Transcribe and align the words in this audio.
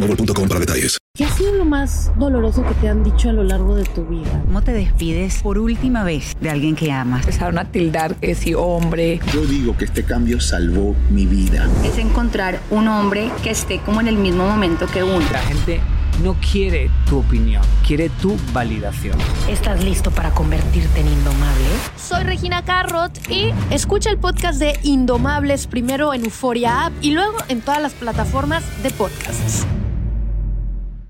boostmobile.com 0.00 0.48
para 0.48 0.60
detalles. 0.60 0.98
¿Qué 1.14 1.24
ha 1.26 1.30
sido 1.30 1.52
lo 1.52 1.66
más 1.66 2.10
doloroso 2.18 2.64
que 2.66 2.72
te 2.74 2.88
han 2.88 3.04
dicho 3.04 3.28
a 3.28 3.32
lo 3.34 3.44
largo 3.44 3.76
de 3.76 3.84
tu 3.84 4.06
vida? 4.06 4.42
¿Cómo 4.46 4.62
te 4.62 4.72
despides 4.72 5.42
por 5.42 5.58
última 5.58 6.04
vez 6.04 6.34
de 6.40 6.48
alguien 6.48 6.74
que 6.74 6.90
amas? 6.90 7.20
Empezaron 7.20 7.58
a 7.58 7.70
tildar 7.70 8.14
que 8.16 8.34
si 8.34 8.54
hombre. 8.54 9.20
Yo 9.32 9.44
digo 9.44 9.76
que 9.76 9.84
este 9.84 10.04
cambio 10.04 10.40
salvó 10.40 10.96
mi 11.10 11.26
vida. 11.26 11.68
Es 11.84 11.98
encontrar 11.98 12.60
un 12.70 12.88
hombre 12.88 13.30
que 13.42 13.50
esté 13.50 13.78
como 13.80 14.00
en 14.00 14.08
el 14.08 14.16
mismo 14.16 14.46
momento 14.48 14.86
que 14.86 15.02
uno. 15.02 15.22
La 15.30 15.40
gente 15.40 15.80
no 16.22 16.36
quiere 16.52 16.88
tu 17.08 17.18
opinión, 17.18 17.62
quiere 17.86 18.08
tu 18.08 18.36
validación. 18.52 19.18
¿Estás 19.48 19.82
listo 19.82 20.10
para 20.10 20.30
convertirte 20.30 21.00
en 21.00 21.08
indomable? 21.08 21.64
Soy 21.96 22.22
Regina 22.22 22.64
Carrot 22.64 23.12
y 23.28 23.52
escucha 23.70 24.10
el 24.10 24.18
podcast 24.18 24.58
de 24.60 24.78
Indomables 24.82 25.66
primero 25.66 26.14
en 26.14 26.24
Euforia 26.24 26.86
App 26.86 26.92
y 27.02 27.10
luego 27.10 27.36
en 27.48 27.60
todas 27.60 27.82
las 27.82 27.92
plataformas 27.94 28.62
de 28.82 28.90
podcasts. 28.90 29.66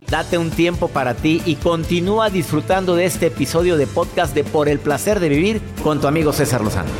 Date 0.08 0.38
un 0.38 0.50
tiempo 0.50 0.88
para 0.88 1.14
ti 1.14 1.42
y 1.46 1.56
continúa 1.56 2.30
disfrutando 2.30 2.96
de 2.96 3.04
este 3.06 3.26
episodio 3.26 3.76
de 3.76 3.86
podcast 3.86 4.34
de 4.34 4.44
Por 4.44 4.68
el 4.68 4.78
placer 4.78 5.20
de 5.20 5.28
vivir 5.28 5.60
con 5.82 6.00
tu 6.00 6.06
amigo 6.06 6.32
César 6.32 6.62
Lozano. 6.62 6.90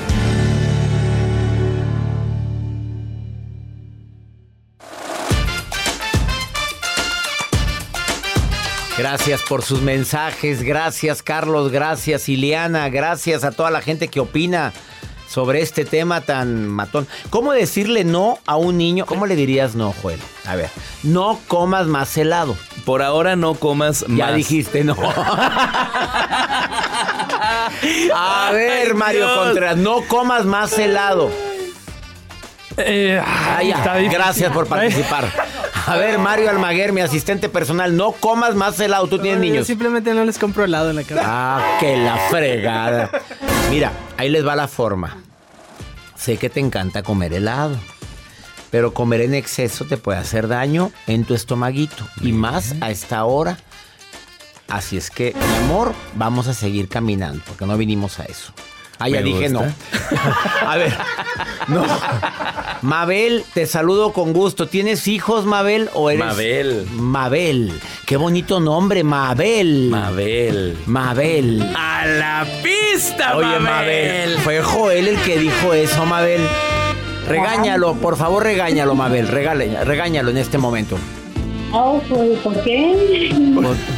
Gracias 9.02 9.42
por 9.42 9.62
sus 9.62 9.80
mensajes, 9.80 10.62
gracias 10.62 11.24
Carlos, 11.24 11.72
gracias 11.72 12.28
Ileana, 12.28 12.88
gracias 12.88 13.42
a 13.42 13.50
toda 13.50 13.68
la 13.72 13.80
gente 13.80 14.06
que 14.06 14.20
opina 14.20 14.72
sobre 15.28 15.60
este 15.60 15.84
tema 15.84 16.20
tan 16.20 16.68
matón. 16.68 17.08
¿Cómo 17.28 17.52
decirle 17.52 18.04
no 18.04 18.38
a 18.46 18.54
un 18.54 18.78
niño? 18.78 19.04
¿Cómo 19.04 19.26
le 19.26 19.34
dirías 19.34 19.74
no, 19.74 19.92
Joel? 20.00 20.20
A 20.46 20.54
ver, 20.54 20.70
no 21.02 21.40
comas 21.48 21.88
más 21.88 22.16
helado. 22.16 22.56
Por 22.84 23.02
ahora 23.02 23.34
no 23.34 23.54
comas 23.54 24.04
más. 24.06 24.18
Ya 24.18 24.30
dijiste 24.34 24.84
no. 24.84 24.94
a 28.14 28.50
ver, 28.52 28.94
Mario 28.94 29.26
Dios. 29.26 29.36
Contreras, 29.36 29.76
no 29.78 30.02
comas 30.06 30.44
más 30.44 30.78
helado. 30.78 31.28
Eh, 32.76 33.20
ya. 33.64 33.78
está 33.78 33.96
difícil. 33.96 34.16
Gracias 34.16 34.52
por 34.52 34.68
participar. 34.68 35.28
A 35.86 35.96
ver, 35.96 36.18
Mario 36.18 36.48
Almaguer, 36.50 36.92
mi 36.92 37.00
asistente 37.00 37.48
personal, 37.48 37.96
no 37.96 38.12
comas 38.12 38.54
más 38.54 38.78
helado. 38.78 39.06
Tú 39.08 39.18
tienes 39.18 39.40
Yo 39.40 39.44
niños. 39.52 39.66
simplemente 39.66 40.14
no 40.14 40.24
les 40.24 40.38
compro 40.38 40.64
helado 40.64 40.90
en 40.90 40.96
la 40.96 41.02
casa. 41.02 41.22
Ah, 41.24 41.76
que 41.80 41.96
la 41.96 42.16
fregada. 42.30 43.10
Mira, 43.70 43.92
ahí 44.16 44.28
les 44.28 44.46
va 44.46 44.54
la 44.54 44.68
forma. 44.68 45.18
Sé 46.16 46.36
que 46.36 46.48
te 46.50 46.60
encanta 46.60 47.02
comer 47.02 47.32
helado, 47.34 47.76
pero 48.70 48.94
comer 48.94 49.22
en 49.22 49.34
exceso 49.34 49.84
te 49.84 49.96
puede 49.96 50.18
hacer 50.18 50.46
daño 50.46 50.92
en 51.08 51.24
tu 51.24 51.34
estomaguito 51.34 52.06
y 52.20 52.32
más 52.32 52.74
a 52.80 52.90
esta 52.90 53.24
hora. 53.24 53.58
Así 54.68 54.96
es 54.96 55.10
que, 55.10 55.34
mi 55.34 55.64
amor, 55.64 55.92
vamos 56.14 56.46
a 56.46 56.54
seguir 56.54 56.88
caminando 56.88 57.42
porque 57.46 57.66
no 57.66 57.76
vinimos 57.76 58.20
a 58.20 58.24
eso. 58.24 58.52
Ah, 59.04 59.08
ya 59.08 59.22
dije 59.22 59.48
gusta. 59.48 59.66
no. 59.66 60.68
A 60.70 60.76
ver, 60.76 60.92
no. 61.68 61.84
Mabel, 62.82 63.44
te 63.54 63.66
saludo 63.66 64.12
con 64.12 64.32
gusto. 64.32 64.66
¿Tienes 64.68 65.06
hijos, 65.08 65.44
Mabel? 65.44 65.88
¿O 65.94 66.10
eres? 66.10 66.24
Mabel. 66.24 66.86
Mabel. 66.92 67.72
Qué 68.06 68.16
bonito 68.16 68.60
nombre, 68.60 69.04
Mabel. 69.04 69.88
Mabel. 69.90 70.76
Mabel. 70.86 71.62
A 71.76 72.06
la 72.06 72.46
pista, 72.62 73.36
Oye, 73.36 73.46
Mabel. 73.46 73.62
Mabel. 73.62 74.38
Fue 74.38 74.60
Joel 74.62 75.08
el 75.08 75.16
que 75.22 75.38
dijo 75.38 75.72
eso, 75.74 76.04
Mabel. 76.06 76.40
Regáñalo, 77.28 77.94
por 77.94 78.16
favor, 78.16 78.42
regáñalo, 78.42 78.94
Mabel. 78.94 79.28
Regale- 79.28 79.84
regáñalo 79.84 80.30
en 80.30 80.38
este 80.38 80.58
momento. 80.58 80.98
Oh, 81.74 82.02
pues, 82.08 82.38
¿por 82.40 82.62
qué? 82.64 83.30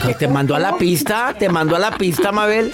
¿Que 0.06 0.14
te 0.14 0.28
mandó 0.28 0.54
a 0.54 0.60
la 0.60 0.76
pista? 0.76 1.34
¿Te 1.37 1.48
mandó 1.48 1.75
a 1.75 1.78
la 1.81 1.91
pista, 1.98 2.31
Mabel? 2.31 2.72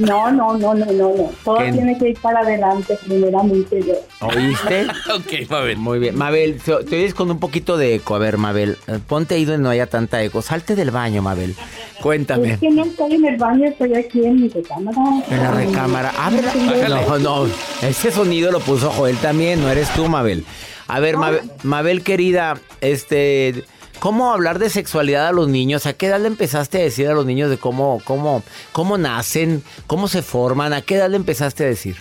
No, 0.00 0.30
no, 0.30 0.56
no, 0.56 0.74
no, 0.74 0.86
no, 0.86 0.92
no. 0.92 1.30
Todo 1.44 1.58
¿Qué? 1.58 1.72
tiene 1.72 1.98
que 1.98 2.10
ir 2.10 2.18
para 2.20 2.40
adelante, 2.40 2.98
primeramente 3.06 3.82
yo. 3.82 3.94
¿Oíste? 4.26 4.86
ok, 5.14 5.50
Mabel. 5.50 5.76
Muy 5.76 5.98
bien. 5.98 6.16
Mabel, 6.16 6.60
te, 6.64 6.72
te 6.84 6.96
oyes 6.96 7.14
con 7.14 7.30
un 7.30 7.38
poquito 7.38 7.76
de 7.76 7.96
eco. 7.96 8.14
A 8.14 8.18
ver, 8.18 8.38
Mabel, 8.38 8.78
eh, 8.86 8.98
ponte 9.06 9.34
ahí 9.34 9.44
donde 9.44 9.62
no 9.62 9.70
haya 9.70 9.86
tanta 9.86 10.22
eco. 10.22 10.42
Salte 10.42 10.74
del 10.74 10.90
baño, 10.90 11.22
Mabel. 11.22 11.54
Cuéntame. 12.00 12.54
Es 12.54 12.60
que 12.60 12.70
no 12.70 12.84
estoy 12.84 13.14
en 13.14 13.26
el 13.26 13.36
baño, 13.36 13.68
estoy 13.68 13.94
aquí 13.94 14.24
en 14.24 14.40
mi 14.40 14.48
recámara. 14.48 14.98
En 15.30 15.36
la 15.36 15.50
recámara. 15.50 16.12
A 16.18 16.30
ver, 16.30 16.44
no, 16.88 17.18
no. 17.18 17.46
Ese 17.82 18.10
sonido 18.10 18.50
lo 18.50 18.60
puso 18.60 18.90
Joel 18.90 19.16
también, 19.18 19.60
no 19.60 19.68
eres 19.68 19.92
tú, 19.94 20.08
Mabel. 20.08 20.44
A 20.88 20.98
ver, 20.98 21.18
Mabel, 21.18 21.42
Mabel, 21.62 22.02
querida, 22.02 22.58
este, 22.80 23.64
¿cómo 24.00 24.32
hablar 24.32 24.58
de 24.58 24.70
sexualidad 24.70 25.28
a 25.28 25.32
los 25.32 25.48
niños? 25.48 25.86
¿A 25.86 25.92
qué 25.92 26.06
edad 26.06 26.20
le 26.20 26.26
empezaste 26.26 26.78
a 26.78 26.82
decir 26.82 27.06
a 27.08 27.14
los 27.14 27.26
niños 27.26 27.50
de 27.50 27.58
cómo, 27.58 28.00
cómo, 28.04 28.42
cómo 28.72 28.98
nacen, 28.98 29.62
cómo 29.86 30.08
se 30.08 30.22
forman? 30.22 30.72
¿A 30.72 30.82
qué 30.82 30.96
edad 30.96 31.10
le 31.10 31.16
empezaste 31.16 31.64
a 31.64 31.68
decir? 31.68 31.96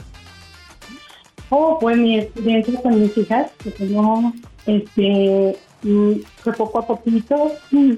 Oh, 1.50 1.78
pues 1.80 1.98
mi 1.98 2.20
experiencia 2.20 2.82
con 2.82 3.02
mis 3.02 3.18
hijas, 3.18 3.52
que 3.64 3.72
tengo, 3.72 4.34
este, 4.66 5.58
mm, 5.84 6.12
fue 6.44 6.54
poco 6.54 6.80
a 6.80 6.88
poquito, 6.88 7.52
mm, 7.72 7.94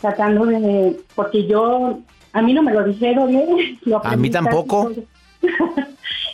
tratando 0.00 0.46
de, 0.46 0.98
porque 1.14 1.46
yo, 1.46 1.98
a 2.32 2.42
mí 2.42 2.54
no 2.54 2.62
me 2.62 2.72
lo 2.72 2.84
dijeron, 2.84 3.34
¿eh? 3.34 3.78
Lo 3.82 4.04
A 4.04 4.16
mí 4.16 4.30
tampoco. 4.30 4.84
por- 4.84 5.04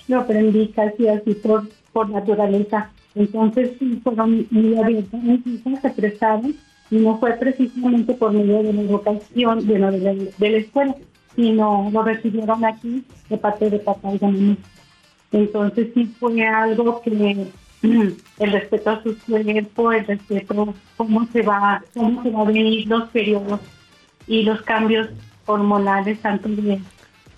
lo 0.08 0.20
aprendí 0.20 0.68
casi 0.68 1.08
así 1.08 1.34
por, 1.34 1.68
por 1.92 2.08
naturaleza. 2.10 2.90
Entonces, 3.14 3.70
sí, 3.78 4.00
fueron 4.02 4.46
muy 4.50 4.76
abiertas 4.76 5.22
mis 5.22 5.46
hijas, 5.46 5.82
se 5.82 5.90
prestaron, 5.90 6.54
no 6.98 7.18
fue 7.18 7.32
precisamente 7.34 8.14
por 8.14 8.32
medio 8.32 8.62
de 8.62 8.72
la 8.72 8.82
educación, 8.82 9.66
de, 9.66 9.78
la- 9.78 9.90
de, 9.90 10.32
de 10.36 10.50
la 10.50 10.58
escuela, 10.58 10.94
sino 11.36 11.90
lo 11.92 12.02
recibieron 12.02 12.64
aquí 12.64 13.04
de 13.28 13.38
parte 13.38 13.70
de 13.70 13.78
papá 13.78 14.12
y 14.14 14.18
de 14.18 14.26
mamá. 14.28 14.56
Entonces 15.32 15.88
sí 15.94 16.06
fue 16.18 16.46
algo 16.46 17.00
que 17.02 17.10
el 17.82 18.52
respeto 18.52 18.90
a 18.90 19.02
su 19.02 19.16
cuerpo, 19.26 19.92
el 19.92 20.06
respeto 20.06 20.74
cómo 20.96 21.26
se 21.32 21.42
va, 21.42 21.82
cómo 21.94 22.22
se 22.22 22.30
va 22.30 22.40
a 22.42 22.44
venir 22.44 22.86
los 22.86 23.08
periodos 23.10 23.60
y 24.26 24.42
los 24.42 24.62
cambios 24.62 25.08
hormonales 25.46 26.20
tanto 26.20 26.48
de, 26.48 26.80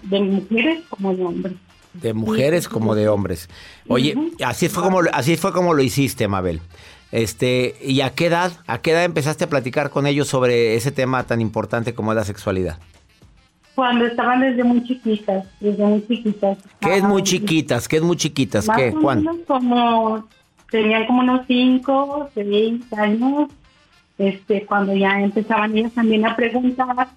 de 0.03 0.21
mujeres 0.21 0.85
como 0.89 1.15
de 1.15 1.25
hombres. 1.25 1.55
De 1.95 2.13
mujeres 2.13 2.69
como 2.69 2.95
de 2.95 3.09
hombres. 3.09 3.49
Oye, 3.89 4.15
así 4.45 4.69
fue 4.69 4.83
como 4.83 5.01
así 5.13 5.37
fue 5.39 5.53
como 5.53 5.73
lo 5.73 5.83
hiciste, 5.83 6.29
Mabel. 6.29 6.61
Este, 7.13 7.77
¿y 7.83 8.01
a 8.01 8.11
qué 8.11 8.27
edad? 8.27 8.53
¿A 8.67 8.79
qué 8.79 8.91
edad 8.93 9.05
empezaste 9.05 9.45
a 9.45 9.49
platicar 9.49 9.91
con 9.91 10.07
ellos 10.07 10.29
sobre 10.29 10.75
ese 10.75 10.91
tema 10.91 11.23
tan 11.25 11.41
importante 11.41 11.95
como 11.95 12.13
es 12.13 12.17
la 12.17 12.25
sexualidad? 12.25 12.79
Cuando 13.75 14.07
estaban 14.07 14.41
desde 14.41 14.65
muy 14.65 14.83
chiquitas, 14.85 15.45
desde 15.61 15.85
muy 15.85 16.05
chiquitas. 16.07 16.59
¿Qué 16.81 16.97
es 16.97 17.03
muy 17.03 17.21
Ah, 17.21 17.25
chiquitas? 17.25 17.89
¿Qué 17.89 17.97
es 17.97 18.03
muy 18.03 18.17
chiquitas? 18.17 18.67
Más 18.67 18.77
¿Qué? 18.77 18.89
o 18.91 19.01
menos 19.15 19.37
como, 19.47 20.27
tenían 20.71 21.07
como 21.07 21.21
unos 21.21 21.47
5, 21.47 22.31
6 22.35 22.93
años, 22.95 23.51
este, 24.19 24.65
cuando 24.65 24.95
ya 24.95 25.21
empezaban 25.21 25.77
ellas 25.77 25.93
también 25.93 26.25
a 26.27 26.35
preguntar 26.35 27.09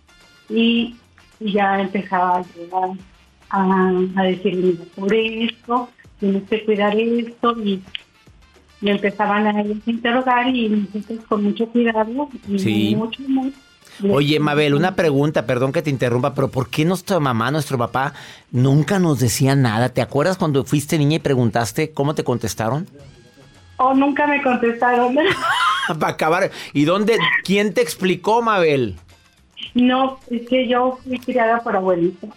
y, 0.50 0.96
y 1.40 1.52
ya 1.54 1.80
empezaba 1.80 2.44
yo 2.70 2.96
a, 3.50 3.92
a 4.18 4.24
decir, 4.24 4.56
mira, 4.58 4.84
por 4.96 5.14
esto, 5.14 5.90
tienes 6.20 6.44
que 6.50 6.66
cuidar 6.66 6.96
esto 7.00 7.56
y, 7.64 7.82
me 8.82 8.92
empezaban 8.92 9.48
a 9.48 9.62
interrogar 9.86 10.48
y 10.56 10.70
nosotros 10.70 11.20
con 11.28 11.44
mucho 11.44 11.68
cuidado 11.68 12.30
y 12.48 12.60
Sí. 12.60 12.96
mucho 12.96 13.24
amor. 13.26 13.52
Oye, 14.10 14.40
Mabel, 14.40 14.76
una 14.76 14.96
pregunta, 14.96 15.46
perdón 15.46 15.74
que 15.74 15.82
te 15.82 15.90
interrumpa, 15.90 16.34
pero 16.34 16.48
¿por 16.50 16.70
qué 16.70 16.86
nuestra 16.86 17.20
mamá, 17.20 17.52
nuestro 17.52 17.78
papá, 17.78 18.14
nunca 18.52 18.98
nos 18.98 19.20
decía 19.20 19.56
nada? 19.56 19.90
¿Te 19.90 20.02
acuerdas 20.02 20.38
cuando 20.38 20.64
fuiste 20.64 20.98
niña 20.98 21.18
y 21.18 21.20
preguntaste 21.20 21.92
cómo 21.92 22.16
te 22.16 22.24
contestaron? 22.24 22.88
O 23.76 23.94
nunca 23.94 24.26
me 24.26 24.42
contestaron. 24.42 25.18
Para 26.00 26.14
acabar. 26.14 26.52
¿Y 26.74 26.86
dónde? 26.86 27.18
¿Quién 27.44 27.74
te 27.74 27.82
explicó, 27.82 28.42
Mabel? 28.42 28.96
No, 29.76 30.18
es 30.30 30.48
que 30.48 30.68
yo 30.68 30.98
fui 31.04 31.20
criada 31.20 31.60
por 31.62 31.76
abuelita. 31.76 32.28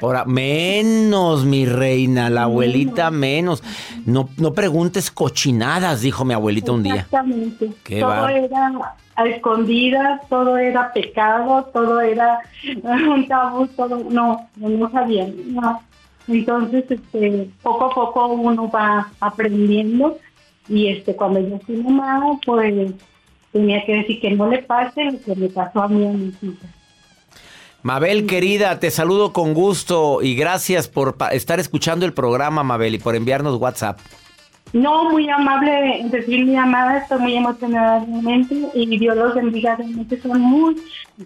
Ahora, 0.00 0.24
menos, 0.24 1.44
mi 1.44 1.64
reina, 1.66 2.28
la 2.30 2.44
abuelita 2.44 3.10
menos. 3.10 3.62
No, 4.06 4.28
no 4.36 4.52
preguntes 4.52 5.10
cochinadas, 5.10 6.02
dijo 6.02 6.24
mi 6.24 6.34
abuelita 6.34 6.72
un 6.72 6.82
día. 6.82 6.94
Exactamente. 6.96 7.70
Qué 7.84 8.00
todo 8.00 8.08
bar- 8.10 8.32
era 8.36 8.72
a 9.14 9.26
escondidas, 9.26 10.20
todo 10.28 10.56
era 10.56 10.92
pecado, 10.92 11.68
todo 11.72 12.00
era 12.00 12.38
un 12.82 13.26
tabú, 13.28 13.66
todo, 13.68 14.04
no, 14.10 14.48
no, 14.56 14.90
sabían, 14.90 15.34
no. 15.54 15.80
Entonces, 16.28 16.84
este, 16.88 17.50
poco 17.62 17.86
a 17.86 17.94
poco 17.94 18.26
uno 18.28 18.70
va 18.70 19.08
aprendiendo 19.20 20.18
y 20.68 20.88
este, 20.88 21.16
cuando 21.16 21.40
yo 21.40 21.58
fui 21.66 21.76
mamá, 21.76 22.38
pues 22.46 22.92
tenía 23.52 23.84
que 23.84 23.96
decir 23.96 24.20
que 24.20 24.30
no 24.30 24.48
le 24.48 24.58
pase 24.62 25.04
lo 25.04 25.20
que 25.20 25.34
me 25.34 25.48
pasó 25.48 25.82
a 25.82 25.88
mí 25.88 26.06
a 26.06 26.10
mis 26.12 26.42
hijas. 26.42 26.70
Mabel, 27.82 28.26
querida, 28.26 28.78
te 28.78 28.92
saludo 28.92 29.32
con 29.32 29.54
gusto 29.54 30.22
y 30.22 30.36
gracias 30.36 30.86
por 30.86 31.16
estar 31.32 31.58
escuchando 31.58 32.06
el 32.06 32.12
programa, 32.12 32.62
Mabel, 32.62 32.94
y 32.94 32.98
por 32.98 33.16
enviarnos 33.16 33.60
WhatsApp. 33.60 33.98
No, 34.72 35.10
muy 35.10 35.28
amable 35.28 36.06
recibir 36.10 36.46
mi 36.46 36.52
llamada, 36.52 36.98
estoy 36.98 37.18
muy 37.18 37.36
emocionada 37.36 38.04
realmente 38.04 38.54
y 38.72 38.98
Dios 38.98 39.16
los 39.16 39.34
bendiga, 39.34 39.74
realmente 39.74 40.20
son 40.22 40.40
muy, 40.40 40.76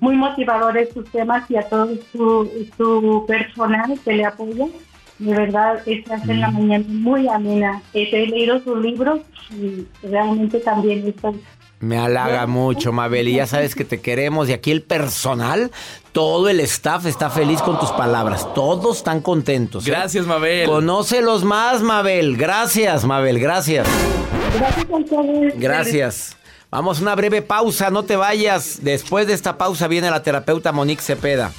muy 0.00 0.16
motivadores 0.16 0.94
sus 0.94 1.04
temas 1.10 1.48
y 1.50 1.56
a 1.56 1.68
todo 1.68 1.90
su, 2.10 2.50
su 2.78 3.24
personal 3.28 3.98
que 4.02 4.14
le 4.14 4.24
apoya. 4.24 4.66
De 5.18 5.32
verdad, 5.32 5.82
se 5.84 6.04
hace 6.10 6.32
en 6.32 6.40
la 6.40 6.50
mañana 6.50 6.84
muy 6.88 7.28
amena. 7.28 7.82
He 7.92 8.10
leído 8.26 8.60
sus 8.60 8.78
libros 8.80 9.20
y 9.50 9.86
realmente 10.06 10.58
también 10.60 11.06
estoy 11.06 11.40
Me 11.78 11.98
halaga 11.98 12.46
mucho, 12.46 12.90
Mabel, 12.92 13.28
y 13.28 13.34
ya 13.34 13.46
sabes 13.46 13.74
que 13.74 13.84
te 13.84 14.00
queremos. 14.00 14.48
Y 14.48 14.54
aquí 14.54 14.70
el 14.70 14.82
personal, 14.82 15.70
todo 16.12 16.48
el 16.48 16.60
staff 16.60 17.04
está 17.04 17.28
feliz 17.28 17.60
con 17.60 17.78
tus 17.78 17.90
palabras. 17.92 18.52
Todos 18.54 18.98
están 18.98 19.20
contentos. 19.20 19.86
¿eh? 19.86 19.90
Gracias, 19.90 20.26
Mabel. 20.26 20.66
Conócelos 20.66 21.44
más, 21.44 21.82
Mabel. 21.82 22.36
Gracias, 22.36 23.04
Mabel, 23.04 23.38
gracias. 23.38 23.86
Gracias. 25.56 26.36
Vamos 26.70 26.98
a 26.98 27.02
una 27.02 27.14
breve 27.14 27.42
pausa, 27.42 27.90
no 27.90 28.04
te 28.04 28.16
vayas. 28.16 28.78
Después 28.82 29.26
de 29.26 29.34
esta 29.34 29.58
pausa 29.58 29.86
viene 29.86 30.10
la 30.10 30.22
terapeuta 30.22 30.72
Monique 30.72 31.02
Cepeda 31.02 31.52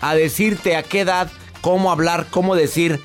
a 0.00 0.14
decirte 0.14 0.76
a 0.76 0.82
qué 0.82 1.00
edad, 1.00 1.30
cómo 1.60 1.90
hablar, 1.90 2.26
cómo 2.30 2.54
decir 2.54 3.00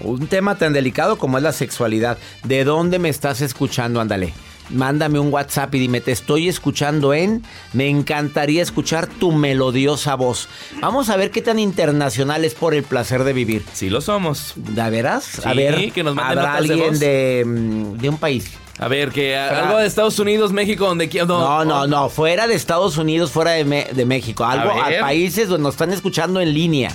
un 0.00 0.26
tema 0.26 0.56
tan 0.56 0.72
delicado 0.72 1.18
como 1.18 1.36
es 1.36 1.44
la 1.44 1.52
sexualidad. 1.52 2.18
¿De 2.44 2.64
dónde 2.64 2.98
me 2.98 3.10
estás 3.10 3.42
escuchando? 3.42 4.00
Ándale. 4.00 4.32
Mándame 4.70 5.18
un 5.18 5.32
WhatsApp 5.32 5.74
y 5.74 5.78
dime, 5.80 6.00
te 6.00 6.12
estoy 6.12 6.48
escuchando 6.48 7.12
en... 7.12 7.42
Me 7.72 7.88
encantaría 7.88 8.62
escuchar 8.62 9.06
tu 9.06 9.30
melodiosa 9.32 10.14
voz. 10.14 10.48
Vamos 10.80 11.10
a 11.10 11.16
ver 11.16 11.30
qué 11.30 11.42
tan 11.42 11.58
internacional 11.58 12.44
es 12.44 12.54
por 12.54 12.72
el 12.74 12.82
placer 12.82 13.24
de 13.24 13.32
vivir. 13.32 13.64
Sí 13.72 13.90
lo 13.90 14.00
somos. 14.00 14.54
¿De 14.56 14.88
veras? 14.90 15.44
a 15.44 15.52
ver, 15.52 15.92
que 15.92 16.02
nos 16.02 16.16
¿habrá 16.16 16.42
de 16.42 16.72
alguien 16.72 16.98
de, 16.98 17.44
mm, 17.46 17.92
de 17.98 18.08
un 18.08 18.16
país? 18.18 18.50
A 18.78 18.88
ver, 18.88 19.10
que 19.10 19.36
a- 19.36 19.66
algo 19.66 19.78
de 19.78 19.86
Estados 19.86 20.18
Unidos, 20.18 20.52
México, 20.52 20.86
donde 20.86 21.08
quiera. 21.08 21.26
No, 21.26 21.64
no, 21.64 21.86
no, 21.86 22.08
fuera 22.08 22.46
de 22.46 22.54
Estados 22.54 22.96
Unidos, 22.96 23.30
fuera 23.30 23.50
de, 23.52 23.64
Me- 23.64 23.88
de 23.92 24.04
México. 24.06 24.44
Algo 24.44 24.70
a, 24.70 24.88
ver. 24.88 25.00
países 25.00 25.48
donde 25.48 25.64
nos 25.64 25.74
están 25.74 25.92
escuchando 25.92 26.40
en 26.40 26.54
línea. 26.54 26.90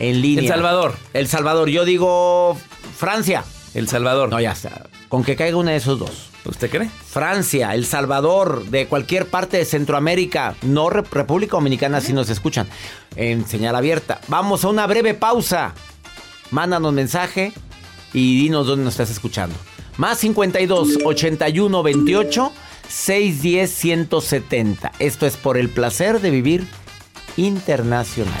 En 0.00 0.20
línea. 0.20 0.42
El 0.42 0.48
Salvador. 0.48 0.94
El 1.12 1.28
Salvador. 1.28 1.68
Yo 1.68 1.84
digo 1.84 2.58
Francia. 2.96 3.44
El 3.74 3.88
Salvador. 3.88 4.28
No, 4.30 4.40
ya 4.40 4.52
está. 4.52 4.86
Con 5.08 5.24
que 5.24 5.36
caiga 5.36 5.56
uno 5.56 5.70
de 5.70 5.76
esos 5.76 5.98
dos. 5.98 6.28
¿Usted 6.44 6.70
cree? 6.70 6.88
Francia, 7.06 7.72
El 7.74 7.86
Salvador, 7.86 8.64
de 8.66 8.86
cualquier 8.86 9.26
parte 9.26 9.56
de 9.58 9.64
Centroamérica, 9.64 10.54
no 10.62 10.90
Re- 10.90 11.04
República 11.10 11.52
Dominicana, 11.52 12.00
si 12.00 12.12
nos 12.12 12.28
escuchan. 12.30 12.66
En 13.16 13.46
señal 13.46 13.76
abierta. 13.76 14.20
Vamos 14.28 14.64
a 14.64 14.68
una 14.68 14.86
breve 14.86 15.14
pausa. 15.14 15.74
Mándanos 16.50 16.92
mensaje 16.92 17.52
y 18.12 18.42
dinos 18.42 18.66
dónde 18.66 18.84
nos 18.84 18.94
estás 18.94 19.10
escuchando. 19.10 19.54
Más 19.96 20.18
52 20.18 20.98
81 21.04 21.82
28 21.82 22.52
610 22.88 23.70
170. 23.70 24.92
Esto 24.98 25.26
es 25.26 25.36
por 25.36 25.56
el 25.56 25.68
placer 25.70 26.20
de 26.20 26.30
vivir 26.30 26.66
internacional. 27.36 28.40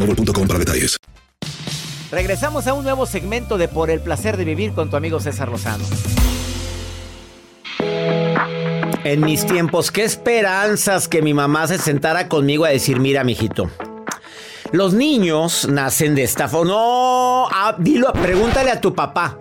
boostmobile.com 0.05 0.47
para 0.47 0.59
detalles. 0.59 0.97
Regresamos 2.11 2.67
a 2.67 2.73
un 2.73 2.83
nuevo 2.83 3.05
segmento 3.05 3.57
de 3.57 3.67
Por 3.67 3.89
el 3.89 4.01
placer 4.01 4.35
de 4.35 4.43
vivir 4.43 4.73
con 4.73 4.89
tu 4.89 4.97
amigo 4.97 5.19
César 5.19 5.49
Lozano. 5.49 5.85
En 9.03 9.21
mis 9.21 9.45
tiempos, 9.45 9.91
qué 9.91 10.03
esperanzas 10.03 11.07
que 11.07 11.21
mi 11.21 11.33
mamá 11.33 11.67
se 11.67 11.77
sentara 11.77 12.27
conmigo 12.27 12.65
a 12.65 12.69
decir, 12.69 12.99
mira, 12.99 13.23
mijito, 13.23 13.71
los 14.71 14.93
niños 14.93 15.67
nacen 15.67 16.15
de 16.15 16.23
esta 16.23 16.47
forma. 16.47 16.71
No, 16.71 17.47
ah, 17.49 17.75
dilo, 17.77 18.13
pregúntale 18.13 18.71
a 18.71 18.79
tu 18.79 18.93
papá. 18.93 19.37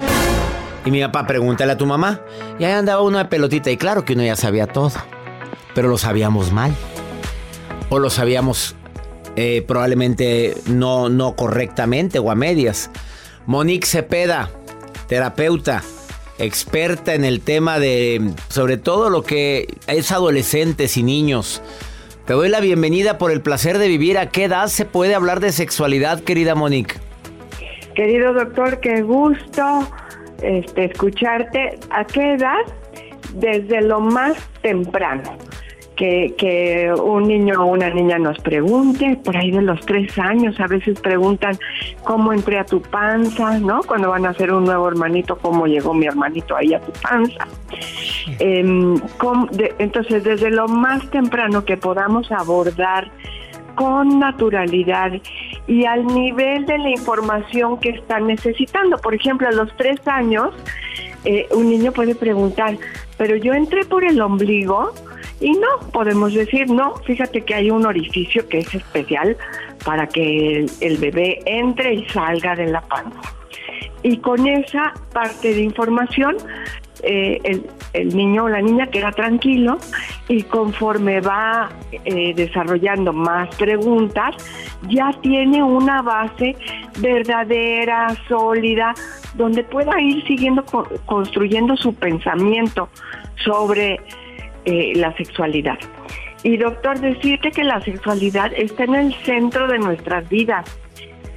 Y 0.85 0.90
mi 0.90 1.00
papá, 1.02 1.26
pregúntale 1.26 1.73
a 1.73 1.76
tu 1.76 1.87
mamá. 1.87 2.23
Y 2.59 2.64
ahí 2.64 2.73
andaba 2.73 3.02
uno 3.02 3.19
de 3.19 3.26
pelotita. 3.26 3.71
Y 3.71 3.76
claro 3.76 4.05
que 4.05 4.14
uno 4.14 4.23
ya 4.23 4.37
sabía 4.37 4.67
todo. 4.67 4.93
Pero 5.75 5.88
lo 5.88 5.99
sabíamos 5.99 6.52
mal. 6.52 6.75
O 7.90 7.99
lo 7.99 8.09
sabíamos 8.09 8.76
eh, 9.37 9.65
probablemente 9.67 10.55
no, 10.67 11.09
no 11.09 11.37
correctamente 11.37 12.19
o 12.19 12.31
a 12.31 12.35
medias. 12.35 12.91
Monique 13.47 13.87
Cepeda, 13.87 14.51
terapeuta, 15.09 15.83
experta 16.39 17.15
en 17.15 17.25
el 17.25 17.41
tema 17.41 17.79
de, 17.79 18.33
sobre 18.49 18.77
todo 18.77 19.11
lo 19.11 19.23
que 19.23 19.67
es 19.87 20.13
adolescentes 20.13 20.97
y 20.97 21.03
niños. 21.03 21.63
Te 22.27 22.35
doy 22.35 22.49
la 22.49 22.61
bienvenida 22.61 23.19
por 23.19 23.33
el 23.33 23.41
placer 23.41 23.79
de 23.79 23.89
vivir. 23.89 24.19
¿A 24.19 24.31
qué 24.31 24.45
edad 24.45 24.69
se 24.69 24.85
puede 24.85 25.15
hablar 25.15 25.41
de 25.41 25.53
sexualidad, 25.53 26.21
querida 26.21 26.55
Monique? 26.55 26.95
Querido 27.95 28.33
doctor, 28.33 28.79
qué 28.81 29.03
gusto 29.03 29.91
este, 30.43 30.85
escucharte. 30.87 31.79
¿A 31.91 32.05
qué 32.05 32.35
edad? 32.35 32.61
Desde 33.35 33.83
lo 33.83 34.01
más 34.01 34.37
temprano. 34.63 35.37
Que, 36.00 36.90
un 37.04 37.28
niño 37.28 37.62
o 37.62 37.66
una 37.66 37.90
niña 37.90 38.19
nos 38.19 38.38
pregunte, 38.38 39.21
por 39.23 39.37
ahí 39.37 39.50
de 39.50 39.61
los 39.61 39.85
tres 39.85 40.19
años, 40.19 40.59
a 40.59 40.66
veces 40.66 40.99
preguntan 40.99 41.59
cómo 42.04 42.33
entré 42.33 42.59
a 42.59 42.64
tu 42.64 42.80
panza, 42.80 43.59
¿no? 43.59 43.83
Cuando 43.83 44.09
van 44.09 44.25
a 44.25 44.30
hacer 44.30 44.50
un 44.50 44.64
nuevo 44.64 44.88
hermanito, 44.88 45.37
cómo 45.37 45.66
llegó 45.66 45.92
mi 45.92 46.07
hermanito 46.07 46.57
ahí 46.57 46.73
a 46.73 46.80
tu 46.80 46.90
panza. 47.02 47.47
Em, 48.38 48.95
entonces, 49.78 50.25
desde 50.25 50.50
lo 50.50 50.69
más 50.69 51.07
temprano 51.11 51.66
que 51.66 51.76
podamos 51.76 52.33
abordar 52.33 53.11
con 53.75 54.19
naturalidad 54.19 55.12
y 55.66 55.85
al 55.85 56.07
nivel 56.07 56.64
de 56.64 56.78
la 56.78 56.88
información 56.88 57.78
que 57.78 57.90
están 57.90 58.26
necesitando. 58.26 58.97
Por 58.97 59.14
ejemplo, 59.14 59.49
a 59.49 59.52
los 59.52 59.75
tres 59.76 60.00
años, 60.07 60.54
eh, 61.26 61.47
un 61.50 61.69
niño 61.69 61.92
puede 61.92 62.14
preguntar, 62.14 62.78
pero 63.19 63.37
yo 63.37 63.52
entré 63.52 63.85
por 63.85 64.04
el 64.04 64.21
ombligo 64.23 64.92
y 65.40 65.52
no, 65.52 65.90
podemos 65.92 66.35
decir, 66.35 66.70
no, 66.70 66.94
fíjate 67.06 67.42
que 67.42 67.54
hay 67.54 67.70
un 67.70 67.87
orificio 67.87 68.47
que 68.49 68.59
es 68.59 68.75
especial 68.75 69.37
para 69.85 70.06
que 70.06 70.66
el, 70.80 70.97
bebé 70.99 71.40
entre 71.47 71.94
y 71.94 72.04
salga 72.11 72.54
de 72.54 72.66
la 72.66 72.82
panza. 72.82 73.20
Y 74.02 74.18
con 74.18 74.47
esa 74.47 74.92
parte 75.12 75.54
de 75.54 75.62
información 75.62 76.37
eh, 77.02 77.62
el, 77.94 78.14
niño 78.14 78.44
o 78.44 78.49
la 78.49 78.61
niña 78.61 78.87
queda 78.88 79.11
tranquilo 79.12 79.78
y 80.28 80.42
conforme 80.42 81.20
va 81.20 81.70
eh, 82.04 82.35
desarrollando 82.35 83.12
más 83.12 83.54
preguntas, 83.56 84.37
ya 84.88 85.11
tiene 85.23 85.62
una 85.62 86.02
base 86.02 86.56
verdadera, 86.99 88.14
sólida, 88.28 88.94
donde 89.35 89.64
pueda 89.64 89.99
ir 90.00 90.23
siguiendo 90.26 90.64
co 90.64 90.87
construyendo 91.06 91.76
su 91.76 91.94
pensamiento 91.94 92.90
sobre 93.44 94.00
eh, 94.64 94.93
la 94.97 95.17
sexualidad. 95.17 95.79
Y 96.43 96.57
doctor, 96.57 96.99
decirte 97.00 97.50
que 97.50 97.64
la 97.64 97.81
sexualidad 97.83 98.52
está 98.57 98.85
en 98.85 98.95
el 98.95 99.14
centro 99.25 99.69
de 99.69 99.79
nuestras 99.79 100.29
vidas 100.29 100.64